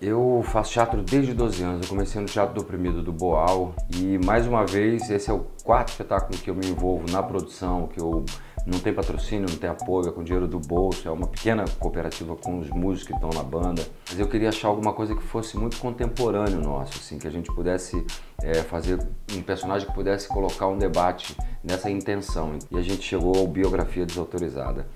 Eu 0.00 0.44
faço 0.44 0.72
teatro 0.72 1.02
desde 1.02 1.34
12 1.34 1.60
anos. 1.62 1.82
Eu 1.82 1.88
comecei 1.88 2.20
no 2.20 2.26
Teatro 2.28 2.54
do 2.54 2.60
Oprimido 2.60 3.02
do 3.02 3.12
Boal 3.12 3.74
e 3.96 4.16
mais 4.24 4.46
uma 4.46 4.64
vez 4.64 5.10
esse 5.10 5.28
é 5.28 5.32
o 5.32 5.40
quarto 5.64 5.88
espetáculo 5.88 6.38
que 6.38 6.48
eu 6.48 6.54
me 6.54 6.68
envolvo 6.68 7.10
na 7.10 7.20
produção, 7.20 7.88
que 7.88 8.00
eu 8.00 8.24
não 8.64 8.78
tem 8.78 8.92
patrocínio, 8.92 9.48
não 9.50 9.56
tem 9.56 9.68
apoio, 9.68 10.08
é 10.08 10.12
com 10.12 10.22
dinheiro 10.22 10.46
do 10.46 10.60
bolso, 10.60 11.08
é 11.08 11.10
uma 11.10 11.26
pequena 11.26 11.64
cooperativa 11.80 12.36
com 12.36 12.60
os 12.60 12.70
músicos 12.70 13.08
que 13.08 13.14
estão 13.14 13.30
na 13.30 13.42
banda. 13.42 13.84
Mas 14.08 14.20
eu 14.20 14.28
queria 14.28 14.50
achar 14.50 14.68
alguma 14.68 14.92
coisa 14.92 15.16
que 15.16 15.22
fosse 15.22 15.56
muito 15.56 15.78
contemporâneo 15.78 16.60
nosso, 16.60 16.92
assim, 16.98 17.18
que 17.18 17.26
a 17.26 17.30
gente 17.30 17.52
pudesse 17.52 18.06
é, 18.40 18.54
fazer 18.62 19.04
um 19.34 19.42
personagem 19.42 19.88
que 19.88 19.94
pudesse 19.94 20.28
colocar 20.28 20.68
um 20.68 20.78
debate 20.78 21.36
nessa 21.64 21.90
intenção. 21.90 22.56
E 22.70 22.78
a 22.78 22.82
gente 22.82 23.02
chegou 23.02 23.36
ao 23.36 23.48
Biografia 23.48 24.06
Desautorizada, 24.06 24.86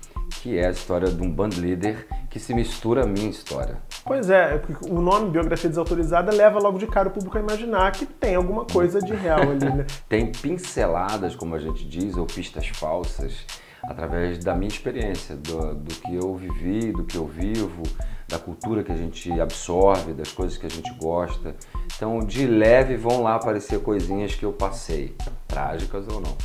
que 0.41 0.57
é 0.57 0.67
a 0.67 0.71
história 0.71 1.09
de 1.09 1.21
um 1.21 1.29
band 1.29 1.49
leader 1.57 2.07
que 2.29 2.39
se 2.39 2.53
mistura 2.53 3.03
à 3.03 3.05
minha 3.05 3.29
história. 3.29 3.81
Pois 4.05 4.29
é, 4.29 4.61
o 4.89 4.99
nome 4.99 5.29
Biografia 5.29 5.69
Desautorizada 5.69 6.31
leva 6.31 6.59
logo 6.59 6.77
de 6.77 6.85
cara 6.85 7.07
o 7.07 7.11
público 7.11 7.37
a 7.37 7.41
imaginar 7.41 7.91
que 7.93 8.05
tem 8.05 8.35
alguma 8.35 8.65
coisa 8.65 8.99
de 8.99 9.13
real 9.13 9.41
ali, 9.41 9.65
né? 9.65 9.85
tem 10.09 10.29
pinceladas, 10.29 11.35
como 11.35 11.55
a 11.55 11.59
gente 11.59 11.87
diz, 11.87 12.17
ou 12.17 12.25
pistas 12.25 12.67
falsas, 12.67 13.45
através 13.81 14.43
da 14.43 14.53
minha 14.55 14.67
experiência, 14.67 15.37
do, 15.37 15.75
do 15.75 15.95
que 15.95 16.15
eu 16.15 16.35
vivi, 16.35 16.91
do 16.91 17.05
que 17.05 17.15
eu 17.15 17.25
vivo, 17.25 17.83
da 18.27 18.37
cultura 18.37 18.83
que 18.83 18.91
a 18.91 18.95
gente 18.95 19.31
absorve, 19.39 20.13
das 20.13 20.33
coisas 20.33 20.57
que 20.57 20.65
a 20.65 20.69
gente 20.69 20.93
gosta. 20.95 21.55
Então, 21.95 22.19
de 22.19 22.45
leve 22.45 22.97
vão 22.97 23.23
lá 23.23 23.35
aparecer 23.35 23.79
coisinhas 23.79 24.35
que 24.35 24.43
eu 24.43 24.51
passei, 24.51 25.15
trágicas 25.47 26.07
ou 26.09 26.19
não. 26.19 26.35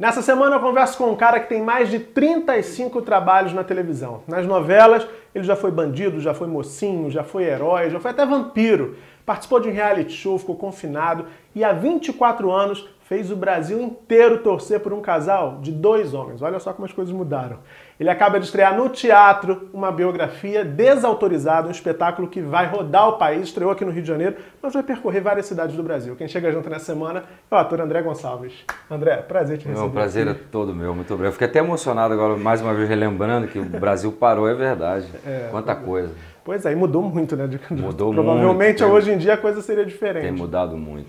Nessa 0.00 0.22
semana 0.22 0.56
eu 0.56 0.60
converso 0.60 0.96
com 0.96 1.10
um 1.10 1.14
cara 1.14 1.38
que 1.38 1.50
tem 1.50 1.60
mais 1.60 1.90
de 1.90 1.98
35 1.98 3.02
trabalhos 3.02 3.52
na 3.52 3.62
televisão. 3.62 4.22
Nas 4.26 4.46
novelas, 4.46 5.06
ele 5.34 5.44
já 5.44 5.54
foi 5.54 5.70
bandido, 5.70 6.22
já 6.22 6.32
foi 6.32 6.48
mocinho, 6.48 7.10
já 7.10 7.22
foi 7.22 7.44
herói, 7.44 7.90
já 7.90 8.00
foi 8.00 8.10
até 8.10 8.24
vampiro. 8.24 8.96
Participou 9.30 9.60
de 9.60 9.68
um 9.68 9.72
reality 9.72 10.10
show, 10.10 10.36
ficou 10.40 10.56
confinado 10.56 11.26
e 11.54 11.62
há 11.62 11.72
24 11.72 12.50
anos 12.50 12.88
fez 13.02 13.30
o 13.30 13.36
Brasil 13.36 13.80
inteiro 13.80 14.38
torcer 14.38 14.80
por 14.80 14.92
um 14.92 15.00
casal 15.00 15.58
de 15.60 15.70
dois 15.70 16.14
homens. 16.14 16.42
Olha 16.42 16.58
só 16.58 16.72
como 16.72 16.84
as 16.84 16.92
coisas 16.92 17.14
mudaram. 17.14 17.58
Ele 17.98 18.10
acaba 18.10 18.40
de 18.40 18.46
estrear 18.46 18.76
no 18.76 18.88
teatro 18.88 19.68
uma 19.72 19.92
biografia 19.92 20.64
desautorizada, 20.64 21.68
um 21.68 21.70
espetáculo 21.70 22.26
que 22.26 22.40
vai 22.40 22.66
rodar 22.66 23.08
o 23.08 23.12
país, 23.18 23.42
estreou 23.42 23.70
aqui 23.70 23.84
no 23.84 23.92
Rio 23.92 24.02
de 24.02 24.08
Janeiro, 24.08 24.34
mas 24.60 24.72
vai 24.72 24.82
percorrer 24.82 25.20
várias 25.22 25.46
cidades 25.46 25.76
do 25.76 25.82
Brasil. 25.82 26.16
Quem 26.16 26.26
chega 26.26 26.50
junto 26.50 26.68
nessa 26.68 26.86
semana 26.86 27.22
é 27.48 27.54
o 27.54 27.58
ator 27.58 27.80
André 27.80 28.02
Gonçalves. 28.02 28.64
André, 28.90 29.18
prazer 29.18 29.58
te 29.58 29.68
receber. 29.68 29.86
É 29.86 29.88
um 29.88 29.92
prazer 29.92 30.28
aqui. 30.28 30.40
é 30.40 30.44
todo 30.50 30.74
meu, 30.74 30.92
muito 30.92 31.12
obrigado. 31.14 31.34
Fiquei 31.34 31.46
até 31.46 31.60
emocionado 31.60 32.12
agora, 32.12 32.36
mais 32.36 32.60
uma 32.60 32.74
vez 32.74 32.88
relembrando 32.88 33.46
que 33.46 33.60
o 33.60 33.64
Brasil 33.64 34.10
parou, 34.10 34.48
é 34.48 34.54
verdade. 34.54 35.06
É, 35.24 35.46
Quanta 35.52 35.76
coisa. 35.76 36.12
Pois 36.44 36.64
é, 36.66 36.72
e 36.72 36.76
mudou 36.76 37.02
muito, 37.02 37.36
né? 37.36 37.48
Mudou 37.70 38.12
Provavelmente 38.14 38.82
muito. 38.82 38.94
hoje 38.94 39.12
em 39.12 39.18
dia 39.18 39.34
a 39.34 39.36
coisa 39.36 39.60
seria 39.62 39.84
diferente. 39.84 40.22
Tem 40.22 40.32
mudado 40.32 40.76
muito. 40.76 41.08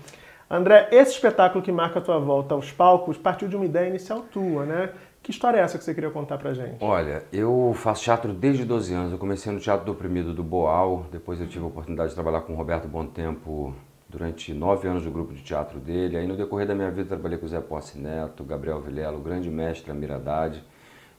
André, 0.50 0.88
esse 0.92 1.12
espetáculo 1.12 1.64
que 1.64 1.72
marca 1.72 1.98
a 1.98 2.02
tua 2.02 2.18
volta 2.18 2.54
aos 2.54 2.70
palcos 2.70 3.16
partiu 3.16 3.48
de 3.48 3.56
uma 3.56 3.64
ideia 3.64 3.88
inicial 3.88 4.20
tua, 4.30 4.66
né? 4.66 4.90
Que 5.22 5.30
história 5.30 5.58
é 5.58 5.60
essa 5.60 5.78
que 5.78 5.84
você 5.84 5.94
queria 5.94 6.10
contar 6.10 6.36
pra 6.36 6.52
gente? 6.52 6.76
Olha, 6.80 7.22
eu 7.32 7.72
faço 7.76 8.02
teatro 8.02 8.32
desde 8.32 8.64
12 8.64 8.92
anos. 8.92 9.12
Eu 9.12 9.18
comecei 9.18 9.52
no 9.52 9.60
Teatro 9.60 9.86
do 9.86 9.92
Oprimido 9.92 10.34
do 10.34 10.42
Boal, 10.42 11.06
depois 11.12 11.40
eu 11.40 11.46
tive 11.46 11.64
a 11.64 11.68
oportunidade 11.68 12.08
de 12.10 12.14
trabalhar 12.14 12.40
com 12.40 12.52
o 12.52 12.56
Roberto 12.56 12.88
Bom 12.88 13.06
Tempo 13.06 13.72
durante 14.08 14.52
nove 14.52 14.86
anos 14.88 15.04
no 15.06 15.12
grupo 15.12 15.32
de 15.32 15.42
teatro 15.42 15.78
dele. 15.78 16.16
Aí 16.18 16.26
no 16.26 16.36
decorrer 16.36 16.66
da 16.66 16.74
minha 16.74 16.90
vida 16.90 17.08
trabalhei 17.08 17.38
com 17.38 17.46
o 17.46 17.48
Zé 17.48 17.60
Posse 17.60 17.98
Neto, 17.98 18.42
Gabriel 18.44 18.80
Vilela, 18.80 19.16
o 19.16 19.20
grande 19.20 19.48
mestre 19.48 19.90
Amir 19.92 20.10
Haddad, 20.12 20.62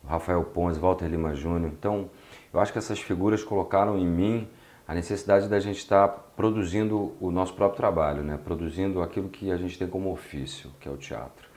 Rafael 0.05 0.43
Pons, 0.43 0.77
Walter 0.77 1.07
Lima 1.07 1.33
Júnior. 1.33 1.71
Então, 1.73 2.09
eu 2.53 2.59
acho 2.59 2.71
que 2.71 2.77
essas 2.77 2.99
figuras 2.99 3.43
colocaram 3.43 3.97
em 3.97 4.05
mim 4.05 4.47
a 4.87 4.93
necessidade 4.93 5.47
da 5.47 5.59
gente 5.59 5.77
estar 5.77 6.07
produzindo 6.07 7.13
o 7.19 7.31
nosso 7.31 7.53
próprio 7.53 7.77
trabalho, 7.77 8.21
né? 8.21 8.37
produzindo 8.43 9.01
aquilo 9.01 9.29
que 9.29 9.51
a 9.51 9.57
gente 9.57 9.77
tem 9.77 9.87
como 9.87 10.11
ofício, 10.11 10.69
que 10.79 10.87
é 10.87 10.91
o 10.91 10.97
teatro. 10.97 11.47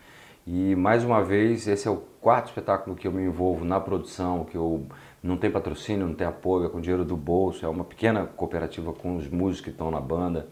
E 0.47 0.77
mais 0.77 1.03
uma 1.05 1.23
vez, 1.23 1.67
esse 1.67 1.89
é 1.89 1.91
o 1.91 1.97
quarto 2.21 2.47
espetáculo 2.47 2.95
que 2.95 3.07
eu 3.07 3.13
me 3.13 3.23
envolvo 3.23 3.65
na 3.65 3.81
produção, 3.81 4.45
que 4.45 4.57
eu 4.57 4.87
não 5.21 5.37
tem 5.37 5.51
patrocínio, 5.51 6.07
não 6.07 6.15
tem 6.15 6.27
apoio, 6.27 6.67
é 6.67 6.69
com 6.69 6.81
dinheiro 6.81 7.05
do 7.05 7.17
bolso, 7.17 7.67
é 7.67 7.69
uma 7.69 7.85
pequena 7.85 8.25
cooperativa 8.27 8.93
com 8.93 9.17
os 9.17 9.29
músicos 9.29 9.65
que 9.65 9.71
estão 9.71 9.91
na 9.91 10.01
banda, 10.01 10.49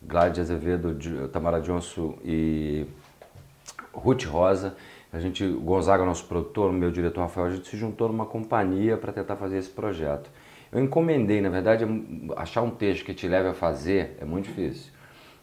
Gladys 0.00 0.38
Azevedo, 0.38 0.96
Tamara 1.28 1.60
Johnson 1.60 2.16
e 2.24 2.86
Ruth 3.92 4.24
Rosa. 4.24 4.76
A 5.12 5.20
gente, 5.20 5.44
o 5.44 5.60
Gonzaga, 5.60 6.04
nosso 6.06 6.24
produtor, 6.24 6.70
o 6.70 6.72
meu 6.72 6.90
diretor 6.90 7.20
Rafael, 7.20 7.48
a 7.48 7.50
gente 7.50 7.68
se 7.68 7.76
juntou 7.76 8.08
numa 8.08 8.24
companhia 8.24 8.96
para 8.96 9.12
tentar 9.12 9.36
fazer 9.36 9.58
esse 9.58 9.68
projeto. 9.68 10.30
Eu 10.72 10.80
encomendei, 10.82 11.38
na 11.42 11.50
verdade, 11.50 11.84
achar 12.34 12.62
um 12.62 12.70
texto 12.70 13.04
que 13.04 13.12
te 13.12 13.28
leve 13.28 13.48
a 13.48 13.52
fazer 13.52 14.16
é 14.18 14.24
muito 14.24 14.46
difícil. 14.46 14.90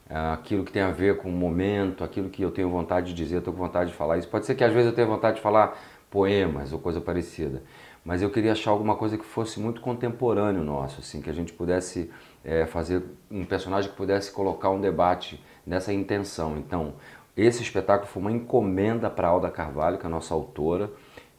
É 0.10 0.18
aquilo 0.34 0.64
que 0.64 0.72
tem 0.72 0.82
a 0.82 0.90
ver 0.90 1.18
com 1.18 1.30
o 1.30 1.32
momento, 1.32 2.04
aquilo 2.04 2.30
que 2.30 2.42
eu 2.42 2.50
tenho 2.50 2.68
vontade 2.68 3.10
de 3.10 3.14
dizer, 3.14 3.38
estou 3.38 3.54
com 3.54 3.60
vontade 3.60 3.92
de 3.92 3.96
falar. 3.96 4.18
Isso 4.18 4.28
pode 4.28 4.48
ser 4.48 4.56
que 4.56 4.64
às 4.64 4.74
vezes 4.74 4.90
eu 4.90 4.96
tenha 4.96 5.06
vontade 5.06 5.36
de 5.36 5.42
falar 5.44 5.78
poemas 6.10 6.74
ou 6.74 6.80
coisa 6.80 7.00
parecida, 7.00 7.62
mas 8.04 8.24
eu 8.24 8.32
queria 8.32 8.54
achar 8.54 8.72
alguma 8.72 8.96
coisa 8.96 9.20
que 9.20 9.26
fosse 9.26 9.60
muito 9.60 9.82
contemporâneo 9.82 10.64
nosso, 10.64 11.00
assim, 11.00 11.22
que 11.22 11.30
a 11.30 11.34
gente 11.34 11.54
pudesse 11.54 12.10
é, 12.44 12.66
fazer 12.66 13.04
um 13.30 13.46
personagem 13.46 13.92
que 13.92 13.96
pudesse 13.96 14.32
colocar 14.32 14.72
um 14.72 14.82
debate 14.82 15.40
nessa 15.64 15.94
intenção. 15.94 16.58
Então, 16.58 16.96
esse 17.36 17.62
espetáculo 17.62 18.08
foi 18.08 18.22
uma 18.22 18.32
encomenda 18.32 19.10
para 19.10 19.28
Alda 19.28 19.50
Carvalho, 19.50 19.98
que 19.98 20.06
é 20.06 20.08
a 20.08 20.10
nossa 20.10 20.34
autora, 20.34 20.90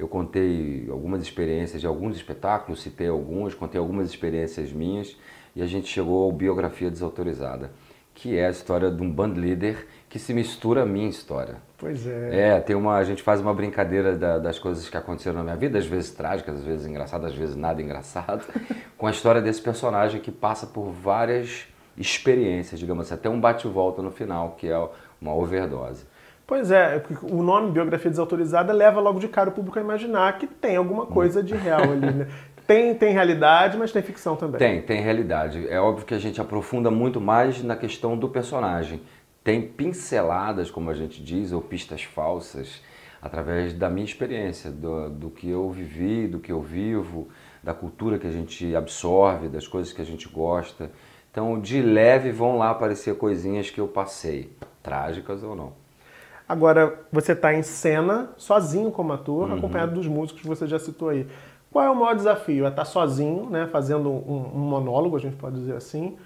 eu 0.01 0.09
contei 0.09 0.89
algumas 0.91 1.23
experiências 1.23 1.81
de 1.81 1.87
alguns 1.87 2.17
espetáculos, 2.17 2.81
citei 2.81 3.09
alguns, 3.09 3.55
contei 3.55 3.78
algumas 3.78 4.09
experiências 4.09 4.73
minhas 4.73 5.15
e 5.55 5.62
a 5.62 5.67
gente 5.67 5.89
chegou 5.89 6.25
ao 6.25 6.33
Biografia 6.33 6.91
Desautorizada, 6.91 7.71
que 8.15 8.34
é 8.37 8.47
a 8.47 8.51
história 8.51 8.91
de 8.91 9.03
um 9.03 9.12
band 9.12 9.34
leader 9.34 9.87
que 10.09 10.19
se 10.19 10.33
mistura 10.33 10.83
à 10.83 10.87
minha 10.87 11.09
história. 11.09 11.56
Pois 11.77 12.07
é. 12.07 12.57
É, 12.57 12.61
tem 12.61 12.75
uma, 12.75 12.97
a 12.97 13.05
gente 13.05 13.22
faz 13.22 13.43
uma 13.43 13.53
brincadeira 13.53 14.17
da, 14.17 14.39
das 14.39 14.59
coisas 14.59 14.89
que 14.89 14.97
aconteceram 14.97 15.37
na 15.39 15.45
minha 15.45 15.57
vida, 15.57 15.78
às 15.78 15.87
vezes 15.87 16.11
trágicas, 16.12 16.57
às 16.57 16.65
vezes 16.65 16.87
engraçadas, 16.87 17.33
às 17.33 17.39
vezes 17.39 17.55
nada 17.55 17.83
engraçado, 17.83 18.45
com 18.97 19.07
a 19.07 19.11
história 19.11 19.43
desse 19.43 19.61
personagem 19.61 20.21
que 20.21 20.31
passa 20.31 20.67
por 20.67 20.91
várias 20.91 21.67
experiências, 21.97 22.81
digamos 22.81 23.05
assim, 23.05 23.15
até 23.15 23.28
um 23.28 23.39
bate-volta 23.39 24.01
no 24.01 24.11
final, 24.11 24.57
que 24.59 24.67
é 24.69 24.89
uma 25.20 25.34
overdose. 25.34 26.06
Pois 26.47 26.72
é, 26.72 27.00
o 27.22 27.44
nome 27.44 27.70
biografia 27.70 28.10
desautorizada 28.10 28.72
leva 28.72 29.00
logo 29.00 29.20
de 29.20 29.28
cara 29.28 29.50
o 29.50 29.53
público 29.53 29.78
a 29.78 29.82
imaginar 29.82 30.36
que 30.36 30.48
tem 30.48 30.76
alguma 30.76 31.06
coisa 31.06 31.42
de 31.42 31.54
real 31.54 31.82
ali, 31.82 32.10
né? 32.12 32.26
Tem, 32.66 32.94
tem 32.94 33.12
realidade, 33.12 33.76
mas 33.76 33.91
tem 33.91 34.00
ficção 34.00 34.36
também. 34.36 34.60
Tem, 34.60 34.80
tem 34.80 35.00
realidade. 35.00 35.66
É 35.69 35.80
óbvio 35.80 36.06
que 36.06 36.14
a 36.14 36.20
gente 36.20 36.41
aprofunda 36.41 36.88
muito 36.88 37.20
mais 37.20 37.64
na 37.64 37.75
questão 37.75 38.16
do 38.16 38.28
personagem. 38.28 39.00
Tem 39.42 39.60
pinceladas, 39.60 40.70
como 40.70 40.88
a 40.88 40.94
gente 40.94 41.20
diz, 41.20 41.50
ou 41.50 41.60
pistas 41.60 42.04
falsas, 42.04 42.80
através 43.20 43.72
da 43.72 43.91
minha 43.91 44.04
experiência, 44.04 44.70
do, 44.70 45.10
do 45.10 45.30
que 45.30 45.50
eu 45.50 45.69
vivi, 45.70 46.28
do 46.28 46.38
que 46.38 46.53
eu 46.53 46.62
vivo, 46.62 47.26
da 47.60 47.75
cultura 47.75 48.20
que 48.20 48.26
a 48.28 48.30
gente 48.30 48.76
absorve, 48.76 49.48
das 49.48 49.66
coisas 49.66 49.92
que 49.92 50.00
a 50.00 50.06
gente 50.06 50.28
gosta. 50.28 50.92
Então, 51.30 51.60
de 51.60 51.80
leve 51.80 52.32
vão 52.32 52.58
lá 52.58 52.70
aparecer 52.70 53.16
coisinhas 53.16 53.70
que 53.70 53.80
eu 53.80 53.86
passei, 53.86 54.52
trágicas 54.82 55.42
ou 55.42 55.54
não. 55.54 55.72
Agora, 56.48 56.98
você 57.12 57.32
está 57.32 57.54
em 57.54 57.62
cena, 57.62 58.30
sozinho 58.36 58.91
como 58.91 59.12
ator, 59.12 59.48
uhum. 59.48 59.56
acompanhado 59.56 59.94
dos 59.94 60.08
músicos 60.08 60.42
que 60.42 60.48
você 60.48 60.66
já 60.66 60.80
citou 60.80 61.10
aí. 61.10 61.26
Qual 61.70 61.84
é 61.84 61.88
o 61.88 61.94
maior 61.94 62.16
desafio? 62.16 62.64
É 62.64 62.68
estar 62.68 62.82
tá 62.82 62.84
sozinho, 62.84 63.48
né, 63.48 63.68
fazendo 63.70 64.10
um, 64.10 64.50
um 64.54 64.58
monólogo, 64.58 65.16
a 65.16 65.20
gente 65.20 65.36
pode 65.36 65.54
dizer 65.54 65.76
assim, 65.76 66.16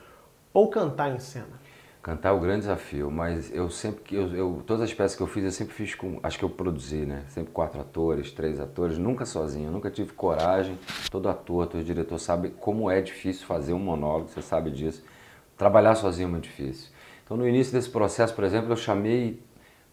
ou 0.54 0.68
cantar 0.68 1.14
em 1.14 1.18
cena? 1.18 1.63
Cantar 2.04 2.28
é 2.28 2.32
o 2.32 2.38
grande 2.38 2.60
desafio, 2.60 3.10
mas 3.10 3.50
eu 3.50 3.70
sempre 3.70 4.02
que 4.02 4.14
eu, 4.14 4.28
eu, 4.36 4.62
todas 4.66 4.82
as 4.82 4.92
peças 4.92 5.16
que 5.16 5.22
eu 5.22 5.26
fiz 5.26 5.42
eu 5.42 5.50
sempre 5.50 5.72
fiz 5.72 5.94
com, 5.94 6.20
acho 6.22 6.38
que 6.38 6.44
eu 6.44 6.50
produzi, 6.50 7.06
né? 7.06 7.24
Sempre 7.28 7.50
quatro 7.50 7.80
atores, 7.80 8.30
três 8.30 8.60
atores, 8.60 8.98
nunca 8.98 9.24
sozinho, 9.24 9.70
nunca 9.70 9.90
tive 9.90 10.12
coragem. 10.12 10.78
Todo 11.10 11.30
ator, 11.30 11.66
todo 11.66 11.82
diretor 11.82 12.18
sabe 12.18 12.50
como 12.60 12.90
é 12.90 13.00
difícil 13.00 13.46
fazer 13.46 13.72
um 13.72 13.78
monólogo, 13.78 14.28
você 14.28 14.42
sabe 14.42 14.70
disso. 14.70 15.02
Trabalhar 15.56 15.94
sozinho 15.94 16.28
é 16.28 16.30
muito 16.30 16.44
difícil. 16.44 16.90
Então 17.24 17.38
no 17.38 17.48
início 17.48 17.72
desse 17.72 17.88
processo, 17.88 18.34
por 18.34 18.44
exemplo, 18.44 18.70
eu 18.70 18.76
chamei 18.76 19.42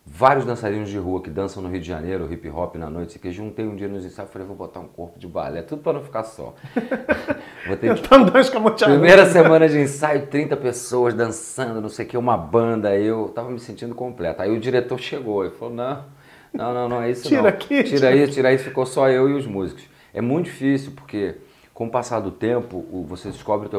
vários 0.05 0.45
dançarinos 0.45 0.89
de 0.89 0.97
rua 0.97 1.21
que 1.21 1.29
dançam 1.29 1.61
no 1.61 1.69
Rio 1.69 1.79
de 1.79 1.87
Janeiro, 1.87 2.31
hip 2.31 2.49
hop 2.49 2.75
na 2.75 2.89
noite, 2.89 3.19
que 3.19 3.31
juntei 3.31 3.65
um 3.65 3.75
dia 3.75 3.87
nos 3.87 4.03
ensaios 4.03 4.29
e 4.29 4.33
falei, 4.33 4.47
vou 4.47 4.55
botar 4.55 4.79
um 4.79 4.87
corpo 4.87 5.19
de 5.19 5.27
balé, 5.27 5.61
tudo 5.61 5.81
para 5.81 5.93
não 5.93 6.03
ficar 6.03 6.23
só. 6.23 6.55
vou 7.67 7.77
ter 7.77 7.89
dois 8.25 8.49
Primeira 8.97 9.25
semana 9.27 9.69
de 9.69 9.79
ensaio, 9.79 10.27
30 10.27 10.57
pessoas 10.57 11.13
dançando, 11.13 11.79
não 11.79 11.89
sei 11.89 12.05
o 12.05 12.09
que, 12.09 12.17
uma 12.17 12.37
banda, 12.37 12.95
eu 12.97 13.29
tava 13.29 13.49
me 13.51 13.59
sentindo 13.59 13.93
completo. 13.93 14.41
Aí 14.41 14.51
o 14.51 14.59
diretor 14.59 14.99
chegou 14.99 15.45
e 15.45 15.51
falou, 15.51 15.73
não, 15.73 16.05
não, 16.53 16.73
não, 16.73 16.89
não 16.89 17.01
é 17.01 17.11
isso 17.11 17.27
tira 17.27 17.43
não. 17.43 17.49
Aqui, 17.49 17.83
tira, 17.83 17.83
tira 17.83 18.15
isso, 18.15 18.33
tira 18.33 18.53
isso, 18.53 18.63
ficou 18.63 18.85
só 18.85 19.07
eu 19.09 19.29
e 19.29 19.33
os 19.33 19.45
músicos. 19.45 19.83
É 20.13 20.19
muito 20.19 20.45
difícil, 20.45 20.91
porque 20.95 21.35
com 21.73 21.85
o 21.85 21.89
passar 21.89 22.19
do 22.19 22.31
tempo, 22.31 23.05
você 23.07 23.29
descobre 23.29 23.69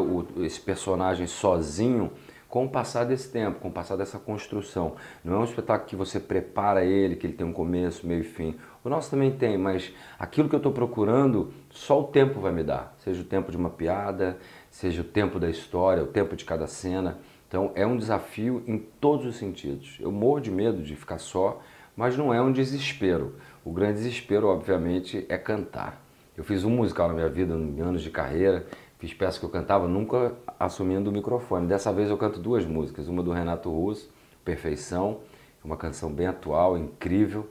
esse 0.45 0.61
personagem 0.61 1.27
sozinho, 1.27 2.11
com 2.53 2.67
o 2.67 2.69
passar 2.69 3.05
desse 3.05 3.31
tempo, 3.31 3.61
com 3.61 3.69
o 3.69 3.73
passar 3.73 3.97
dessa 3.97 4.19
construção. 4.19 4.97
Não 5.25 5.37
é 5.37 5.39
um 5.39 5.45
espetáculo 5.45 5.89
que 5.89 5.97
você 5.97 6.21
prepara 6.21 6.85
ele, 6.85 7.17
que 7.17 7.27
ele 7.27 7.33
tem 7.33 7.47
um 7.47 7.53
começo, 7.53 8.07
meio 8.07 8.21
e 8.21 8.25
fim. 8.25 8.57
O 8.85 8.91
nosso 8.91 9.11
também 9.11 9.31
tem, 9.31 9.57
mas 9.57 9.91
aquilo 10.19 10.51
que 10.51 10.55
eu 10.55 10.59
estou 10.59 10.71
procurando, 10.71 11.51
só 11.71 12.03
o 12.03 12.05
tempo 12.05 12.41
vai 12.41 12.53
me 12.53 12.63
dar. 12.63 12.95
Seja 12.99 13.23
o 13.23 13.25
tempo 13.25 13.51
de 13.51 13.57
uma 13.57 13.71
piada, 13.71 14.37
seja 14.71 15.01
o 15.01 15.05
tempo 15.05 15.41
da 15.41 15.49
história, 15.49 16.03
o 16.03 16.09
tempo 16.09 16.37
de 16.37 16.45
cada 16.45 16.67
cena. 16.67 17.17
Então 17.49 17.73
é 17.75 17.87
um 17.87 17.97
desafio 17.97 18.63
em 18.67 18.77
todos 18.77 19.25
os 19.25 19.37
sentidos. 19.37 19.97
Eu 19.99 20.13
morro 20.13 20.41
de 20.41 20.51
medo 20.51 20.83
de 20.83 20.95
ficar 20.95 21.17
só, 21.17 21.63
mas 21.97 22.19
não 22.19 22.35
é 22.35 22.43
um 22.43 22.53
desespero. 22.53 23.35
O 23.65 23.73
grande 23.73 23.95
desespero, 23.95 24.49
obviamente, 24.49 25.25
é 25.27 25.39
cantar. 25.39 26.05
Eu 26.37 26.45
fiz 26.45 26.65
um 26.65 26.71
musical 26.71 27.09
na 27.09 27.15
minha 27.15 27.29
vida, 27.31 27.55
em 27.55 27.81
anos 27.81 28.03
de 28.03 28.11
carreira, 28.11 28.67
fiz 29.03 29.13
peças 29.13 29.37
que 29.37 29.45
eu 29.45 29.51
cantava 29.51 29.89
nunca 29.89 30.33
assumindo 30.61 31.11
o 31.11 31.13
microfone. 31.13 31.67
Dessa 31.67 31.93
vez 31.93 32.09
eu 32.09 32.17
canto 32.17 32.39
duas 32.39 32.65
músicas, 32.65 33.09
uma 33.09 33.21
do 33.21 33.33
Renato 33.33 33.69
Russo, 33.69 34.09
Perfeição, 34.45 35.19
uma 35.65 35.77
canção 35.77 36.13
bem 36.13 36.29
atual, 36.29 36.79
incrível. 36.79 37.49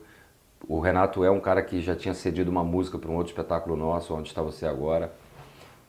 O 0.65 0.79
Renato 0.79 1.25
é 1.25 1.29
um 1.29 1.41
cara 1.41 1.61
que 1.61 1.81
já 1.81 1.93
tinha 1.93 2.13
cedido 2.13 2.49
uma 2.49 2.63
música 2.63 2.97
para 2.97 3.11
um 3.11 3.17
outro 3.17 3.33
espetáculo 3.33 3.75
nosso, 3.75 4.13
Onde 4.13 4.29
Está 4.29 4.41
Você 4.41 4.65
Agora. 4.65 5.13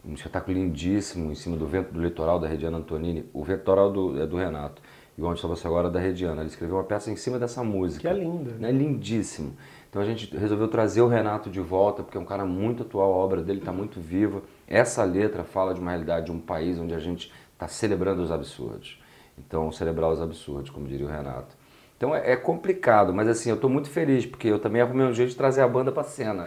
Um 0.04 0.14
espetáculo 0.14 0.58
lindíssimo, 0.58 1.30
em 1.30 1.36
cima 1.36 1.56
do 1.56 1.64
vento 1.64 1.92
do 1.92 2.02
litoral 2.02 2.40
da 2.40 2.48
Rediana 2.48 2.78
Antonini. 2.78 3.24
O 3.32 3.44
vento 3.44 3.60
litoral 3.60 3.92
do, 3.92 4.20
é 4.20 4.26
do 4.26 4.36
Renato. 4.36 4.82
E 5.16 5.22
Onde 5.22 5.36
Está 5.36 5.46
Você 5.46 5.64
Agora 5.68 5.86
é 5.86 5.90
da 5.92 6.00
Rediana. 6.00 6.40
Ele 6.42 6.50
escreveu 6.50 6.74
uma 6.74 6.84
peça 6.84 7.08
em 7.08 7.14
cima 7.14 7.38
dessa 7.38 7.62
música. 7.62 8.00
Que 8.00 8.08
é 8.08 8.18
linda. 8.18 8.50
Né? 8.58 8.72
Lindíssimo. 8.72 9.54
Então 9.92 10.00
a 10.00 10.06
gente 10.06 10.34
resolveu 10.34 10.68
trazer 10.68 11.02
o 11.02 11.06
Renato 11.06 11.50
de 11.50 11.60
volta, 11.60 12.02
porque 12.02 12.16
é 12.16 12.20
um 12.20 12.24
cara 12.24 12.46
muito 12.46 12.82
atual, 12.82 13.12
a 13.12 13.16
obra 13.16 13.42
dele 13.42 13.58
está 13.58 13.70
muito 13.70 14.00
viva. 14.00 14.40
Essa 14.66 15.04
letra 15.04 15.44
fala 15.44 15.74
de 15.74 15.80
uma 15.80 15.90
realidade 15.90 16.24
de 16.24 16.32
um 16.32 16.38
país 16.38 16.78
onde 16.78 16.94
a 16.94 16.98
gente 16.98 17.30
está 17.52 17.68
celebrando 17.68 18.22
os 18.22 18.32
absurdos. 18.32 18.98
Então, 19.38 19.70
celebrar 19.70 20.08
os 20.10 20.18
absurdos, 20.18 20.70
como 20.70 20.86
diria 20.86 21.04
o 21.04 21.10
Renato. 21.10 21.54
Então 21.94 22.14
é, 22.14 22.32
é 22.32 22.36
complicado, 22.36 23.12
mas 23.12 23.28
assim, 23.28 23.50
eu 23.50 23.56
estou 23.56 23.68
muito 23.68 23.90
feliz, 23.90 24.24
porque 24.24 24.48
eu 24.48 24.58
também 24.58 24.80
arrumei 24.80 25.04
um 25.04 25.12
jeito 25.12 25.28
de 25.28 25.36
trazer 25.36 25.60
a 25.60 25.68
banda 25.68 25.92
para 25.92 26.04
cena. 26.04 26.46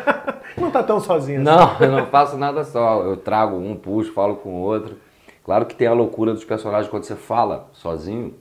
não 0.56 0.68
está 0.68 0.82
tão 0.82 0.98
sozinho. 0.98 1.42
Não, 1.42 1.72
assim. 1.72 1.84
eu 1.84 1.92
não 1.92 2.06
faço 2.06 2.38
nada 2.38 2.64
só. 2.64 3.02
Eu 3.02 3.18
trago 3.18 3.54
um, 3.54 3.76
puxo, 3.76 4.14
falo 4.14 4.36
com 4.36 4.54
o 4.54 4.62
outro. 4.62 4.96
Claro 5.44 5.66
que 5.66 5.74
tem 5.74 5.86
a 5.86 5.92
loucura 5.92 6.32
dos 6.32 6.42
personagens 6.42 6.90
quando 6.90 7.04
você 7.04 7.16
fala 7.16 7.68
sozinho, 7.74 8.34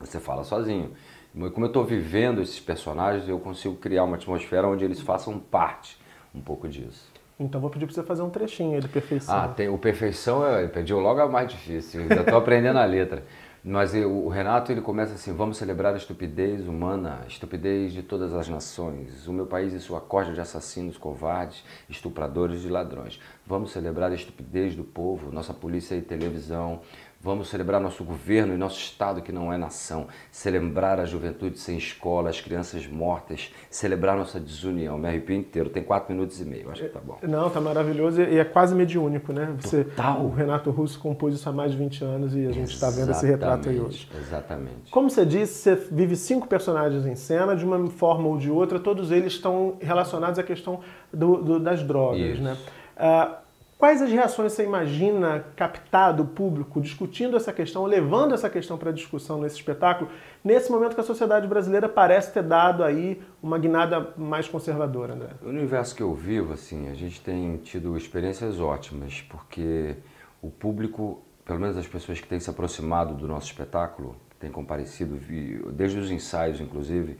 você 0.00 0.18
fala 0.18 0.42
sozinho. 0.42 0.90
Como 1.36 1.66
eu 1.66 1.66
estou 1.66 1.84
vivendo 1.84 2.40
esses 2.40 2.58
personagens, 2.58 3.28
eu 3.28 3.38
consigo 3.38 3.76
criar 3.76 4.04
uma 4.04 4.16
atmosfera 4.16 4.66
onde 4.66 4.84
eles 4.84 5.00
façam 5.00 5.38
parte 5.38 5.98
um 6.34 6.40
pouco 6.40 6.66
disso. 6.66 7.12
Então 7.38 7.60
vou 7.60 7.68
pedir 7.68 7.84
para 7.84 7.94
você 7.94 8.02
fazer 8.02 8.22
um 8.22 8.30
trechinho 8.30 8.80
de 8.80 8.88
Perfeição. 8.88 9.36
Ah, 9.36 9.48
tem, 9.48 9.68
o 9.68 9.76
Perfeição 9.76 10.42
eu 10.42 10.68
pediu 10.70 10.98
logo 10.98 11.20
a 11.20 11.28
mais 11.28 11.50
difícil, 11.50 12.00
ainda 12.00 12.20
estou 12.20 12.38
aprendendo 12.38 12.78
a 12.78 12.84
letra. 12.86 13.22
Mas 13.68 13.94
eu, 13.96 14.10
o 14.24 14.28
Renato 14.28 14.70
ele 14.70 14.80
começa 14.80 15.14
assim: 15.14 15.34
vamos 15.34 15.56
celebrar 15.56 15.92
a 15.92 15.96
estupidez 15.96 16.68
humana, 16.68 17.20
a 17.24 17.26
estupidez 17.26 17.92
de 17.92 18.00
todas 18.00 18.32
as 18.32 18.48
nações, 18.48 19.26
o 19.26 19.32
meu 19.32 19.44
país 19.44 19.72
e 19.74 19.80
sua 19.80 20.00
corda 20.00 20.32
de 20.32 20.40
assassinos, 20.40 20.96
covardes, 20.96 21.64
estupradores 21.88 22.64
e 22.64 22.68
ladrões. 22.68 23.20
Vamos 23.46 23.70
celebrar 23.70 24.10
a 24.10 24.14
estupidez 24.14 24.74
do 24.74 24.82
povo, 24.82 25.30
nossa 25.30 25.54
polícia 25.54 25.94
e 25.94 26.02
televisão, 26.02 26.80
Vamos 27.26 27.48
celebrar 27.48 27.80
nosso 27.80 28.04
governo 28.04 28.54
e 28.54 28.56
nosso 28.56 28.78
Estado 28.78 29.20
que 29.20 29.32
não 29.32 29.52
é 29.52 29.56
nação, 29.56 30.06
celebrar 30.30 31.00
a 31.00 31.04
juventude 31.04 31.58
sem 31.58 31.76
escola, 31.76 32.30
as 32.30 32.40
crianças 32.40 32.86
mortas, 32.86 33.52
celebrar 33.68 34.16
nossa 34.16 34.38
desunião. 34.38 34.96
Me 34.96 35.08
arrepio 35.08 35.34
inteiro, 35.34 35.68
tem 35.68 35.82
quatro 35.82 36.14
minutos 36.14 36.40
e 36.40 36.44
meio, 36.44 36.70
acho 36.70 36.84
que 36.84 36.88
tá 36.88 37.00
bom. 37.00 37.18
Não, 37.22 37.50
tá 37.50 37.60
maravilhoso 37.60 38.22
e 38.22 38.38
é 38.38 38.44
quase 38.44 38.76
mediúnico, 38.76 39.32
né? 39.32 39.56
Você, 39.60 39.82
Total. 39.82 40.24
O 40.24 40.30
Renato 40.30 40.70
Russo 40.70 41.00
compôs 41.00 41.34
isso 41.34 41.48
há 41.48 41.52
mais 41.52 41.72
de 41.72 41.78
20 41.78 42.04
anos 42.04 42.36
e 42.36 42.46
a 42.46 42.52
gente 42.52 42.72
está 42.72 42.90
vendo 42.90 43.10
esse 43.10 43.26
retrato 43.26 43.70
aí 43.70 43.80
hoje. 43.80 44.08
Exatamente. 44.16 44.90
Como 44.90 45.10
você 45.10 45.26
disse, 45.26 45.54
você 45.54 45.74
vive 45.90 46.14
cinco 46.14 46.46
personagens 46.46 47.06
em 47.06 47.16
cena, 47.16 47.56
de 47.56 47.64
uma 47.64 47.84
forma 47.88 48.28
ou 48.28 48.38
de 48.38 48.52
outra, 48.52 48.78
todos 48.78 49.10
eles 49.10 49.32
estão 49.32 49.78
relacionados 49.80 50.38
à 50.38 50.44
questão 50.44 50.78
do, 51.12 51.42
do, 51.42 51.58
das 51.58 51.82
drogas, 51.82 52.34
isso. 52.34 52.42
né? 52.42 52.56
Uh, 52.96 53.46
Quais 53.78 54.00
as 54.00 54.10
reações 54.10 54.54
você 54.54 54.64
imagina 54.64 55.44
captar 55.54 56.14
do 56.14 56.24
público 56.24 56.80
discutindo 56.80 57.36
essa 57.36 57.52
questão, 57.52 57.84
levando 57.84 58.32
essa 58.32 58.48
questão 58.48 58.78
para 58.78 58.90
discussão 58.90 59.38
nesse 59.38 59.56
espetáculo, 59.56 60.10
nesse 60.42 60.72
momento 60.72 60.94
que 60.94 61.00
a 61.02 61.04
sociedade 61.04 61.46
brasileira 61.46 61.86
parece 61.86 62.32
ter 62.32 62.42
dado 62.42 62.82
aí 62.82 63.20
uma 63.42 63.58
guinada 63.58 64.14
mais 64.16 64.48
conservadora, 64.48 65.12
André? 65.12 65.28
No 65.42 65.50
universo 65.50 65.94
que 65.94 66.02
eu 66.02 66.14
vivo, 66.14 66.54
assim, 66.54 66.88
a 66.88 66.94
gente 66.94 67.20
tem 67.20 67.58
tido 67.58 67.94
experiências 67.98 68.58
ótimas, 68.60 69.20
porque 69.28 69.96
o 70.40 70.50
público, 70.50 71.20
pelo 71.44 71.60
menos 71.60 71.76
as 71.76 71.86
pessoas 71.86 72.18
que 72.18 72.26
têm 72.26 72.40
se 72.40 72.48
aproximado 72.48 73.12
do 73.12 73.28
nosso 73.28 73.48
espetáculo, 73.48 74.16
têm 74.40 74.50
comparecido, 74.50 75.20
desde 75.70 75.98
os 75.98 76.10
ensaios, 76.10 76.62
inclusive, 76.62 77.18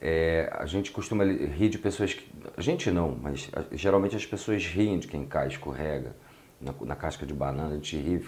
é, 0.00 0.50
a 0.58 0.64
gente 0.64 0.90
costuma 0.90 1.24
rir 1.24 1.68
de 1.68 1.78
pessoas 1.78 2.14
que. 2.14 2.26
A 2.56 2.60
gente 2.60 2.90
não, 2.90 3.16
mas 3.20 3.50
geralmente 3.72 4.16
as 4.16 4.24
pessoas 4.24 4.64
riem 4.64 4.98
de 4.98 5.06
quem 5.06 5.26
cai, 5.26 5.48
escorrega 5.48 6.16
na, 6.60 6.72
na 6.80 6.96
casca 6.96 7.26
de 7.26 7.34
banana, 7.34 7.70
a 7.70 7.74
gente 7.74 7.96
ri. 7.96 8.26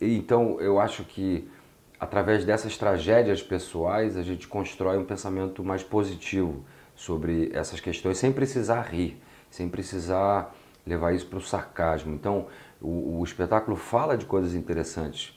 Então 0.00 0.60
eu 0.60 0.78
acho 0.78 1.04
que 1.04 1.48
através 1.98 2.44
dessas 2.44 2.76
tragédias 2.76 3.42
pessoais 3.42 4.16
a 4.16 4.22
gente 4.22 4.46
constrói 4.46 4.98
um 4.98 5.04
pensamento 5.04 5.64
mais 5.64 5.82
positivo 5.82 6.64
sobre 6.94 7.50
essas 7.54 7.80
questões 7.80 8.18
sem 8.18 8.30
precisar 8.30 8.82
rir, 8.82 9.20
sem 9.50 9.68
precisar 9.68 10.54
levar 10.86 11.14
isso 11.14 11.26
para 11.26 11.38
o 11.38 11.42
sarcasmo. 11.42 12.14
Então 12.14 12.48
o, 12.82 13.18
o 13.20 13.24
espetáculo 13.24 13.78
fala 13.78 14.16
de 14.16 14.26
coisas 14.26 14.54
interessantes. 14.54 15.34